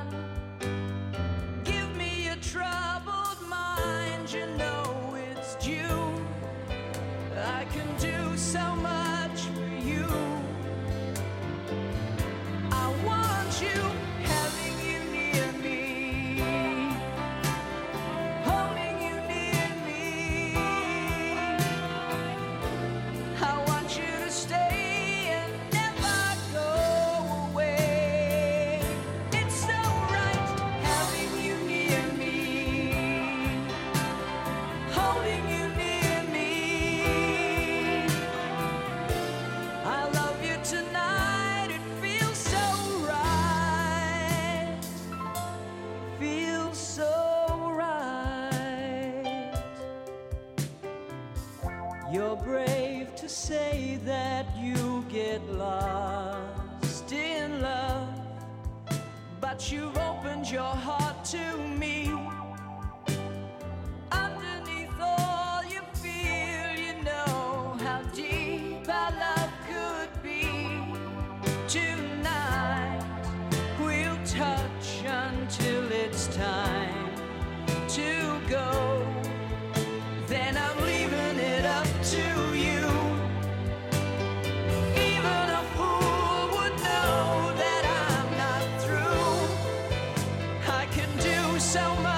[91.73, 92.12] sell my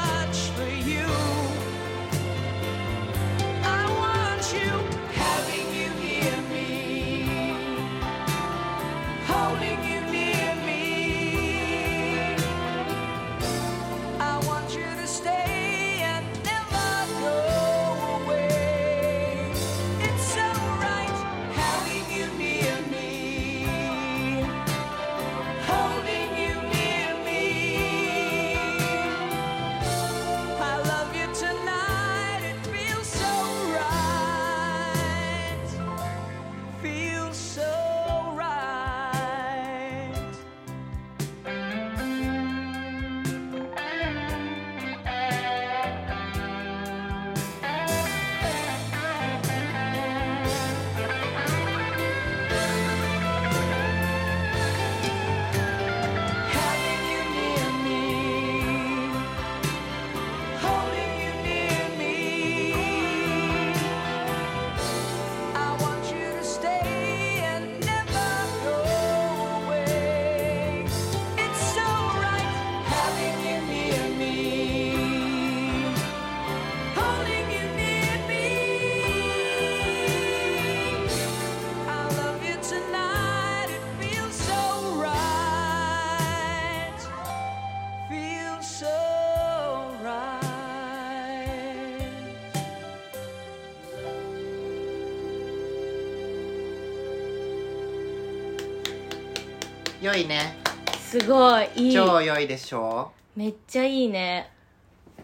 [100.06, 100.56] 良いね。
[101.00, 101.94] すごいいい。
[101.94, 103.12] 超良いでしょ？
[103.36, 104.52] めっちゃいいね。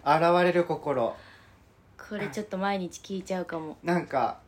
[0.04, 1.16] 現れる心。
[2.10, 3.78] これちょっと毎日聴いちゃうかも。
[3.84, 4.40] なんか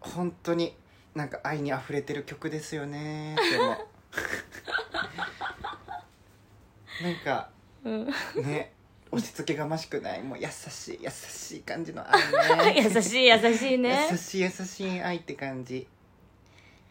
[0.00, 0.74] 本当に
[1.14, 3.64] なんか愛に溢れてる曲ですよねでも
[7.02, 7.50] なんか
[7.84, 8.06] うん。
[8.42, 8.72] ね
[9.12, 10.22] 落ち着けがましくない？
[10.22, 12.80] もう優しい優しい感じの愛ね。
[12.90, 14.08] 優しい優しいね。
[14.10, 15.86] 優しい優しい愛って感じ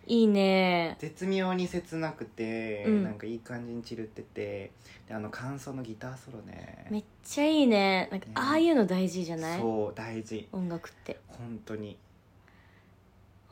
[0.07, 0.95] いいね。
[0.99, 3.03] 絶妙に切なくて、うん。
[3.03, 4.71] なんかいい感じに散るってて
[5.07, 6.87] であの感想のギターソロね。
[6.89, 8.07] めっちゃいいね。
[8.11, 8.31] なんかね。
[8.35, 9.59] ああいうの大事じゃない？
[9.59, 10.47] そう大事。
[10.51, 11.19] 音楽って。
[11.27, 11.97] 本当に。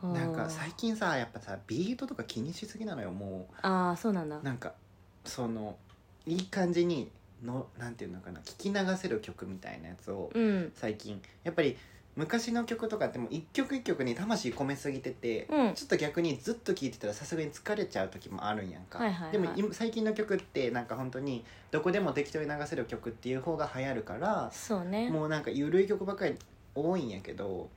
[0.01, 4.37] なんか最近さやっぱさビートとか気にしすぎなのよもああそうなんだ。
[4.37, 4.73] うなんか
[5.23, 5.77] その
[6.25, 7.09] いい感じに
[7.41, 10.71] のなんていうのかな聞き流せる曲みたいなやつをうん。
[10.75, 11.21] 最近。
[11.45, 11.77] やっぱり
[12.15, 15.73] 昔の曲とかってもう一曲一曲に魂込めすぎてて、うん。
[15.73, 19.31] ちょっと逆にずっと聴いてたらさすがに疲れちゃう時もあるんやんか、はいはいはい。
[19.31, 25.09] でも今最近の曲ってなんか本当にどこでも適当に流せる曲っていう方が流行るからそうね。
[25.09, 26.35] もうなんか緩い曲ばっかり
[26.75, 27.69] 多いんやけど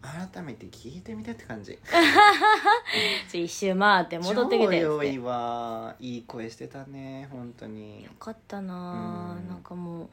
[0.00, 1.78] 改めて聴いてみてって感じ。
[3.30, 6.66] ちょ一周回って戻ってきて超良いわいい声して。
[6.66, 10.08] たね本当によかったなうんーなんかもう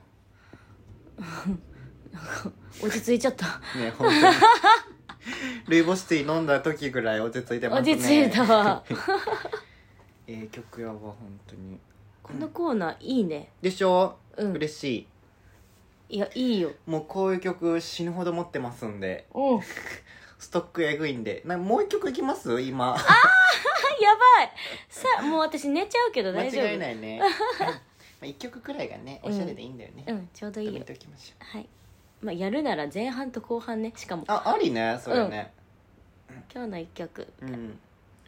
[2.81, 3.45] 落ち着いちゃった。
[3.77, 4.35] ね本当に。
[5.67, 7.93] ルイボスティー飲んだ時ぐらい落ち着いてますね。
[7.93, 8.43] 落ち着いた。
[8.43, 8.83] わ
[10.27, 11.15] ええ曲やわ本
[11.47, 11.79] 当に。
[12.23, 13.51] このコーナーいいね。
[13.61, 14.53] でしょ、うん。
[14.53, 15.07] 嬉し
[16.09, 16.19] い。
[16.19, 16.69] やいいよ。
[16.69, 19.27] いもうこういう曲死ぬほど持ってますんで。
[19.33, 19.55] う。
[19.57, 19.61] ん
[20.39, 21.41] ストックえぐいんで。
[21.45, 22.61] なもう一曲いきます？
[22.61, 22.95] 今。
[24.01, 24.51] やばい。
[24.87, 26.65] さあもう私寝ちゃうけど間大丈夫。
[26.67, 27.19] 違いないね。
[27.19, 27.31] はい。
[27.31, 27.73] ま
[28.23, 30.83] あ一曲くらいがねおしゃれでいいんだよね、うんちょうどいいよ。
[30.83, 31.57] ておきましょう。
[31.57, 31.69] はい
[32.21, 33.93] まあやるなら前半と後半ね。
[33.95, 34.23] しかも。
[34.27, 35.53] あありねそれね。
[36.53, 37.27] 今日の一曲。
[37.41, 37.79] うん、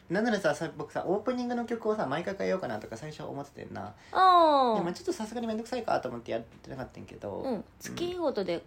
[0.10, 3.94] なんならささ僕さオープニングの曲をさ毎回変えようかなとか最初思っててんな。
[4.12, 7.64] でもちょっとさすがに面倒くさいかと思ってやってなかったんやけど、うん。
[7.80, 8.64] 月ごとで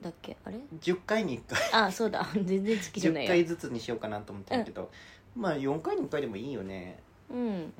[0.00, 0.36] だっけ？
[0.44, 1.42] あれ？10回に1
[1.72, 1.84] 回。
[1.84, 2.26] あそうだ。
[2.44, 4.90] 全然月じゃない10よ回ずつにしようかなと思ってんやけど、
[5.36, 6.98] まあ4回に1回でもいいよね。
[7.30, 7.72] うん。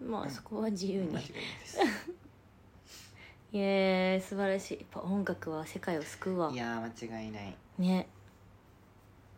[0.00, 0.10] うん。
[0.10, 1.08] まあそこは自由に。
[1.08, 1.22] 間違
[3.56, 4.78] いないですいえ素晴らしい。
[4.78, 6.50] やっぱ音楽は世界を救うわ。
[6.52, 7.56] いやー間違いない。
[7.78, 8.08] ね。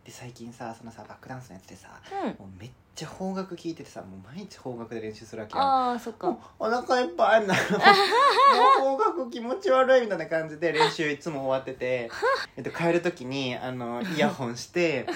[0.05, 1.89] で最近さそのさバックダンスのやつでさ
[2.25, 2.29] うん。
[2.29, 6.29] もうめっちゃ邦楽聴いててさもう毎日邦楽で練習するわけよああそっか。
[6.29, 7.61] もうお腹いっぱいになる。
[8.81, 12.11] もう邦楽気持ち悪いみたいな感じで練習いつも終わってて、
[12.57, 15.07] えっと、帰る時にあのイヤホンして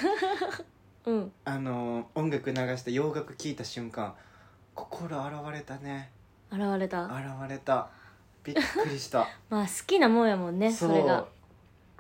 [1.07, 1.33] うん。
[1.45, 4.15] あの音楽流して洋楽聴いた瞬間
[4.75, 6.11] 心洗われたね。
[6.53, 7.13] 現れた？
[7.15, 7.89] 洗われた
[8.45, 9.29] びっくりした。
[9.49, 11.27] まあ好きなもんやもんねそれが。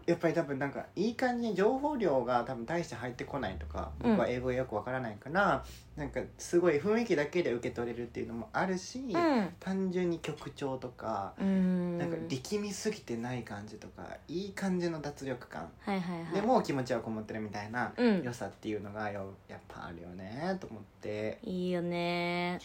[0.06, 5.64] やっぱり多分なんかいい感じに情報量が多分大して入ってこないとか僕は英語よくわからないから、
[5.96, 9.48] なんかすごい雰囲気だけで受け取れるっていうのもあるし、うん。
[9.60, 11.98] 単純に曲調とか、うん。
[11.98, 16.34] なんか力みすぎてない感じとかいい感じの脱力感、はいはいはい。
[16.34, 18.22] でも気持ちはこもってるみたいなうん。
[18.22, 21.38] 良さっていうのがよやっぱあるよねと思って。
[21.44, 22.58] いいよね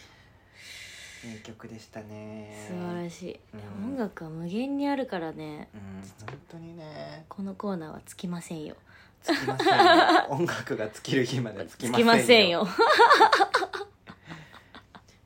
[1.32, 2.66] いい曲でしたね。
[2.68, 3.92] 素晴らしい、うん。
[3.94, 5.68] 音楽は無限にあるからね。
[5.74, 5.80] うん
[6.26, 7.24] 本当にね。
[7.28, 8.76] このコーナーはつきませんよ。
[9.22, 10.26] つきませんよ。
[10.30, 12.66] 音楽が尽きる日までつきませんよ。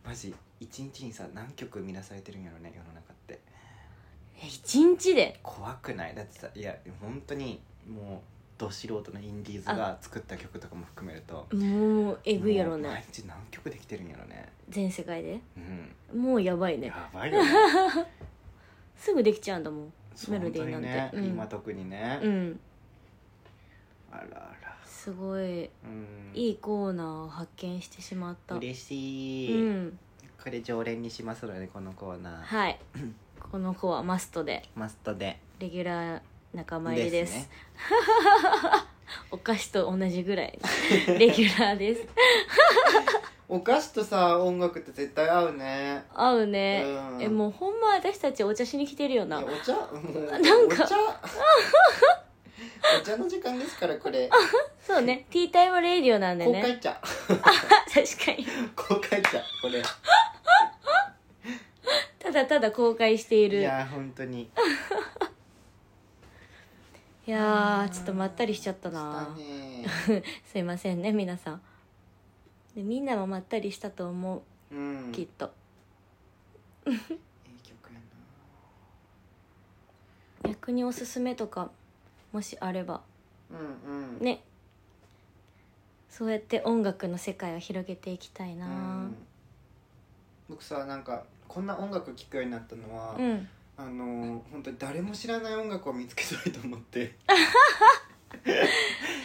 [0.04, 3.40] マジ一日にさ何曲見なされてるんやろね世の中って。
[4.42, 5.38] え一日で？
[5.42, 6.14] 怖くない？
[6.14, 11.46] だってさいや本当にもうど素人のインディーズが作った曲とかも含めると。
[11.54, 14.48] もうえぐいやろうもう毎ね日何曲できてるんやろね。
[14.68, 15.40] 全世界で？
[16.12, 16.20] うん。
[16.22, 16.88] もうやばいね。
[16.88, 17.50] やばいよね。
[18.96, 19.92] すぐできちゃうんだもん。
[20.28, 20.88] メロディーなんて。
[20.88, 21.24] ねうん。
[21.24, 22.60] 今特にね、うん。
[24.10, 24.76] あらあら。
[24.84, 25.64] すごい。
[25.64, 26.30] うん。
[26.34, 28.54] いいコーナーを発見してしまった。
[28.56, 29.98] 嬉しうい、ん。
[30.42, 32.42] これ常連にしますのでこのコーナー。
[32.42, 32.78] はい。
[33.40, 34.62] この子はマストで。
[34.76, 35.38] マストで。
[35.58, 36.22] レギュラー
[36.54, 37.34] 仲間入りです。
[37.34, 37.48] ね。
[39.30, 40.58] お菓子と同じぐらい。
[41.18, 42.06] レギュラーです。
[43.48, 46.04] お菓子とさ音楽って絶対合うね。
[46.14, 47.22] 合うね、うん。
[47.22, 49.40] えもうほんま私たちお茶しに来てるよな。
[49.40, 50.84] お茶なんか。
[50.84, 50.96] お茶。
[53.00, 54.30] お茶の時間ですからこれ。
[54.80, 55.26] そうね。
[55.30, 56.60] ティータイムレディオなんでね。
[56.62, 57.00] 公開茶あ
[57.92, 58.46] 確かに。
[58.74, 59.82] 公開茶これ。
[62.18, 63.60] ただただ公開している。
[63.60, 69.34] いや本当にーちょっとまったりしちゃったな。
[69.36, 69.84] ね。
[70.44, 71.62] すいませんね皆さん。
[72.74, 74.74] でみんなもまったりしたと思う。
[74.74, 75.12] うん。
[75.12, 75.52] きっと。
[80.42, 81.70] 逆におすすめとか
[82.32, 83.02] もしあれば。
[83.50, 84.24] なうんうん。
[84.24, 84.42] ね。
[86.08, 89.16] そうやって音楽の世界を広げていきたいな、うん。
[90.48, 93.48] 僕さなんかこんな音楽聴くようになったのは、うん
[93.82, 97.16] あの本当に誰も知らない音楽を見つけたいと思って。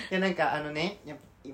[0.10, 1.54] いやなんかあのねやっぱい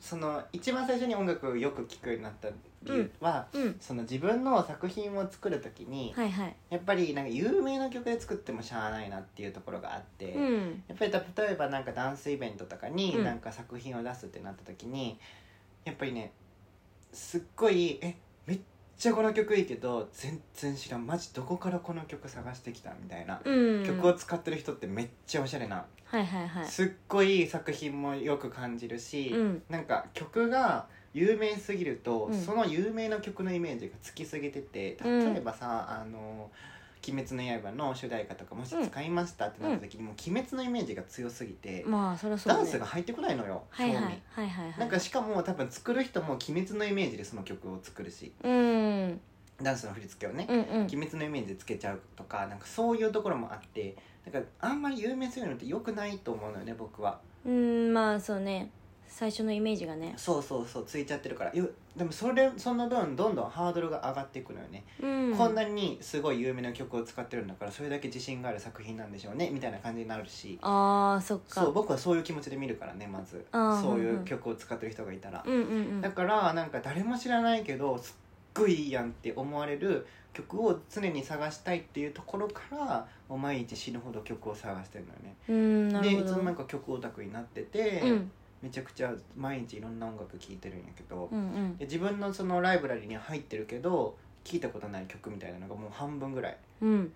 [0.00, 2.48] その一番最初に音楽をよく聴くようになった
[2.82, 6.56] 理由は、うんその自分の作品を作る時に、はいはい。
[6.70, 10.82] やっぱりなんか有名な曲で作ってもしゃあないなっていうところがあって、うん。
[10.88, 13.24] やっぱり例えばなんかダンスイベントとかにうん。
[13.24, 15.20] なんか作品を出すってなった時に、
[15.84, 16.32] やっぱりね
[17.12, 18.16] すっごいえ
[19.02, 21.04] ちゃこの曲いいけど全然知らん。
[21.04, 23.84] マジどこからこの曲探してきたみたいな、うん。
[23.84, 26.66] 曲を使ってる人ってめっちゃおしゃれな、はいはいはい。
[26.66, 29.62] すっごい作品もよく感じるし、うん。
[29.68, 32.40] なんか曲が有名すぎると、うん。
[32.40, 35.34] その有名な曲のイメージがつきすぎててうん。
[35.34, 36.52] 例えばさ「あの
[37.06, 42.58] 鬼滅の刃」の主題歌とかもし使いましたってなった時に、もう鬼滅のイメージが強すぎて、まあそりゃそうね。
[42.60, 44.48] ダンスが入ってこないのよ、はいはいはいはい。
[44.48, 49.20] はいなんかしかも多分作る人も鬼滅のイメージでその曲を作るしうん。
[49.60, 50.86] ダンスの振り付けをね、うんうん。
[50.86, 57.20] 鬼滅のイメージでつけちゃうとかなんかそういうところもあってだからあんまり有名すぎるのって良くないと思うのよね僕は。
[57.44, 58.70] うんまあそうね。
[59.08, 60.14] 最初のイメージがね。
[60.16, 61.54] そうそうそうついちゃってるから。
[61.54, 65.36] よでもそれその分どんどんハードルが上がっていくのよね、うん。
[65.36, 70.58] こんなにすごい有名な曲を使ってるんだからそれだけ自信がある作品なんでしょうねみたいな感じになるし。
[70.62, 71.60] あーそっか。
[71.60, 73.44] そう僕はそういう気持ちで見るからねまず。
[73.52, 75.64] そういう曲を使ってる人がいたら、うんうんう
[75.98, 76.00] ん。
[76.00, 78.14] だからなんか誰も知らないけどすっ
[78.54, 85.36] ごいいいやんって思われる曲を常に探したいっていうところから毎日死ぬほど曲を探してるのよね。
[85.92, 88.30] うんでいつの間にか曲オタクになってて、うん
[88.62, 91.76] めちゃくちゃ毎日いろんな音楽聴いてるんやけど、うんうん。
[91.76, 96.56] で自分のそのライブラリに入ってるけど聞いたことない曲みたいなのがもう半分ぐらい。
[96.80, 97.12] うん。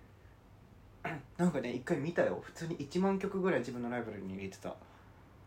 [1.37, 2.39] なんかね一回見たよ。
[2.43, 4.75] 普通に1万曲ぐらい自分のライブラリに入れてた。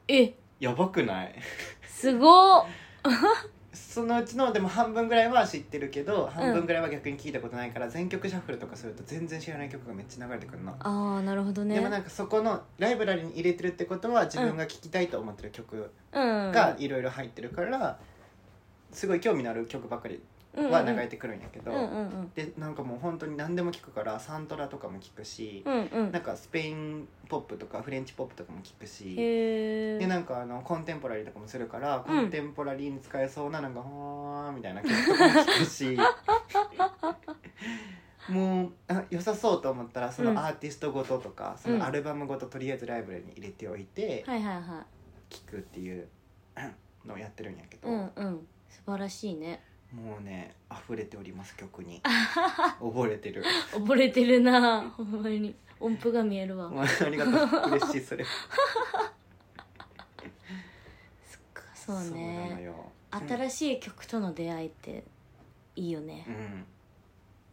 [0.08, 0.32] え？
[0.58, 1.34] やばくない？
[1.86, 2.64] すごっ
[3.72, 11.76] そのうちのでも半分ぐらいは知ってるけど半分ぐらいは逆に聞いたことないから全曲シャッフルとかすると全然知らない曲がめっちゃ流れてくるの、ああなるほどね。
[11.76, 16.52] でもなんかそこのライブラリに入れてるってことは自分が聴きたいと思ってる曲うん。
[16.52, 17.98] がいろいろ入ってるから
[18.92, 20.20] すごい興味のある曲ばかり
[20.56, 21.86] は流れてくるんやけど、うんうんう
[22.22, 22.32] ん。
[22.34, 26.12] でなんかもう本当に何でも聞くからサントラとかも聞くし、うんうん。
[26.12, 35.96] なんかスペインポップとかフレンチポップとかも聞くしでなんかあのコンテンポラリーとかもするから、コンテンポラリーに使えそうななんか「ほー」みたいな曲とかも聞くし
[38.28, 40.34] もうあ良さそうと思ったらそうん。
[40.34, 44.86] のアーティストごととか、そのアルバムごととりあえずライブラリに入れておいてはいはいは
[45.28, 46.08] 聞くっていう
[47.06, 48.46] のをやってるんやけど、いうんうん。
[48.68, 49.62] 素晴らしいね
[49.92, 52.00] もうね溢れております曲に。
[52.80, 53.44] 溺れてる。
[53.72, 55.54] 溺れてるなほんまに。
[55.80, 56.70] 音符が見えるわ。
[56.76, 57.30] ありがと
[57.68, 57.70] う。
[57.70, 58.24] 嬉しいそれ。
[61.26, 62.62] そっかそうね。
[62.62, 62.92] よ。
[63.10, 65.04] 新しい曲との出会いって
[65.74, 66.24] いいよね。
[66.28, 66.66] うん。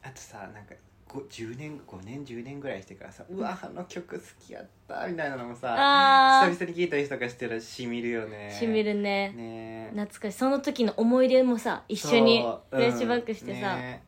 [0.04, 0.76] あとさなんかこ
[1.08, 8.50] 10年5年10年ぐらいしてからさ「うわあの曲好きやった」みたいなのもさあ久々に聴いたりとかしてらしみるよね。
[8.52, 9.32] ーしみるね。
[9.32, 9.90] ね。
[9.92, 10.38] 懐かしい。
[10.38, 14.04] その時の思い出もさ一緒にフラッシュバックしてさ、うんね。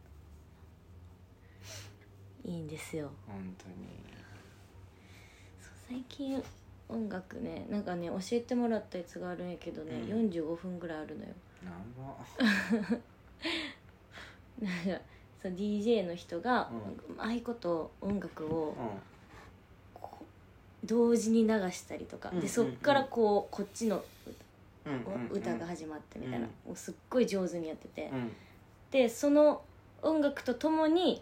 [2.45, 3.11] いいんですよ。
[3.27, 3.75] 本当に。
[5.87, 6.43] 最近
[6.87, 10.29] 音楽ねなんかね教えてもらったやつがあるんやけどね、うん。
[10.29, 11.29] 45分ぐらいあるのよ。
[11.63, 12.03] なんぼ
[14.61, 15.03] なんか
[15.41, 16.69] そう DJ の人が、
[17.09, 18.75] ううまいこと音楽を
[20.83, 24.03] 同時に流したりとか、うんでそっからこうこっちの
[25.31, 26.43] 歌が始まってみたいな、うん。
[26.43, 28.31] もうすっごい上手にやってて、うん。
[28.91, 29.61] でその
[30.01, 31.21] 音楽とともに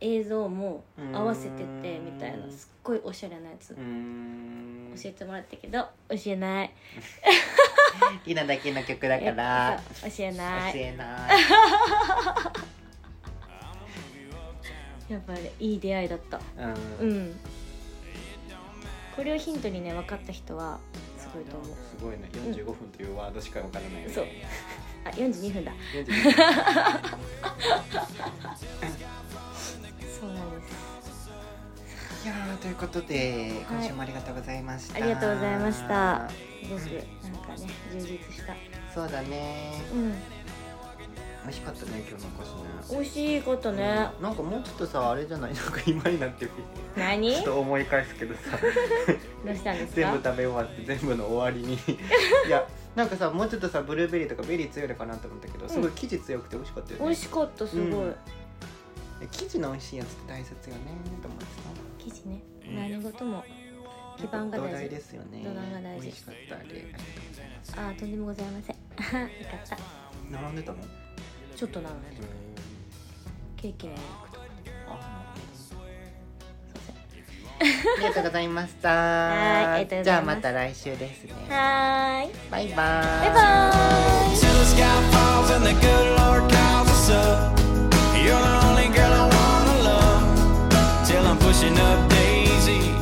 [0.00, 2.50] 映像も合わせてってみたいなうん。
[2.50, 3.74] すっごいおしゃれなやつ教
[5.08, 6.70] えてもらったけど教えない。
[8.26, 9.80] リナだけの曲だから。
[10.02, 10.72] 教えない。
[10.72, 11.30] 教えない
[15.10, 16.40] やっぱりいい出会いだった。
[17.00, 17.08] うん。
[17.08, 17.36] うん。
[19.16, 20.78] これをヒントにね分かった人は
[21.18, 21.76] すごいと思う。
[21.98, 22.30] すごいね。
[22.32, 24.14] 45分というワードしかわからないよね。
[24.14, 24.26] そう。
[25.04, 25.72] あ42分だ。
[25.92, 26.14] 45分。
[30.20, 30.90] そうなんです。
[32.22, 36.28] いやーということで今週もありがとうございました、ありがとうございました。
[36.28, 36.36] す
[36.68, 38.54] ごくなんかね充実した。
[38.94, 39.80] そうだね。
[39.92, 40.14] うん
[41.42, 42.96] 美味しかったね今日のお越しね。
[42.96, 44.08] 美味しいことね。
[44.20, 45.54] なんかもうちょっとさあれじゃない？
[45.54, 46.46] なんか今になって
[46.96, 47.32] 何？
[47.34, 48.40] ちょっと思い返すけどさ。
[49.44, 49.94] どうしたんですか？
[49.96, 51.74] 全部食べ終わって全部の終わりに。
[52.46, 58.14] いやなんかさもうちょっとさブルーベリーとかベリー強いのかなと思ったけどすごい生地強くて美味しかったよね、美味しかったすごい、うん。
[59.30, 60.82] 生地の美味しいやつって大切よね
[61.22, 61.46] と思って
[61.98, 62.42] 生地ね。
[62.74, 63.44] 何事も
[64.18, 65.42] 基さ盤が土台大事ですよね。
[65.44, 66.02] 土台が大事。
[66.02, 68.76] 美味しかったあれあとんでもございません。
[68.76, 69.78] よかった。
[70.30, 70.78] 並んでたの？
[71.60, 71.90] ちょっとな
[73.58, 73.92] ケーキの
[74.88, 75.34] あ,
[77.98, 79.84] りがとうございました。
[80.02, 81.34] じゃまた来週ですね。
[82.50, 82.74] バイバイ。
[92.86, 92.99] イ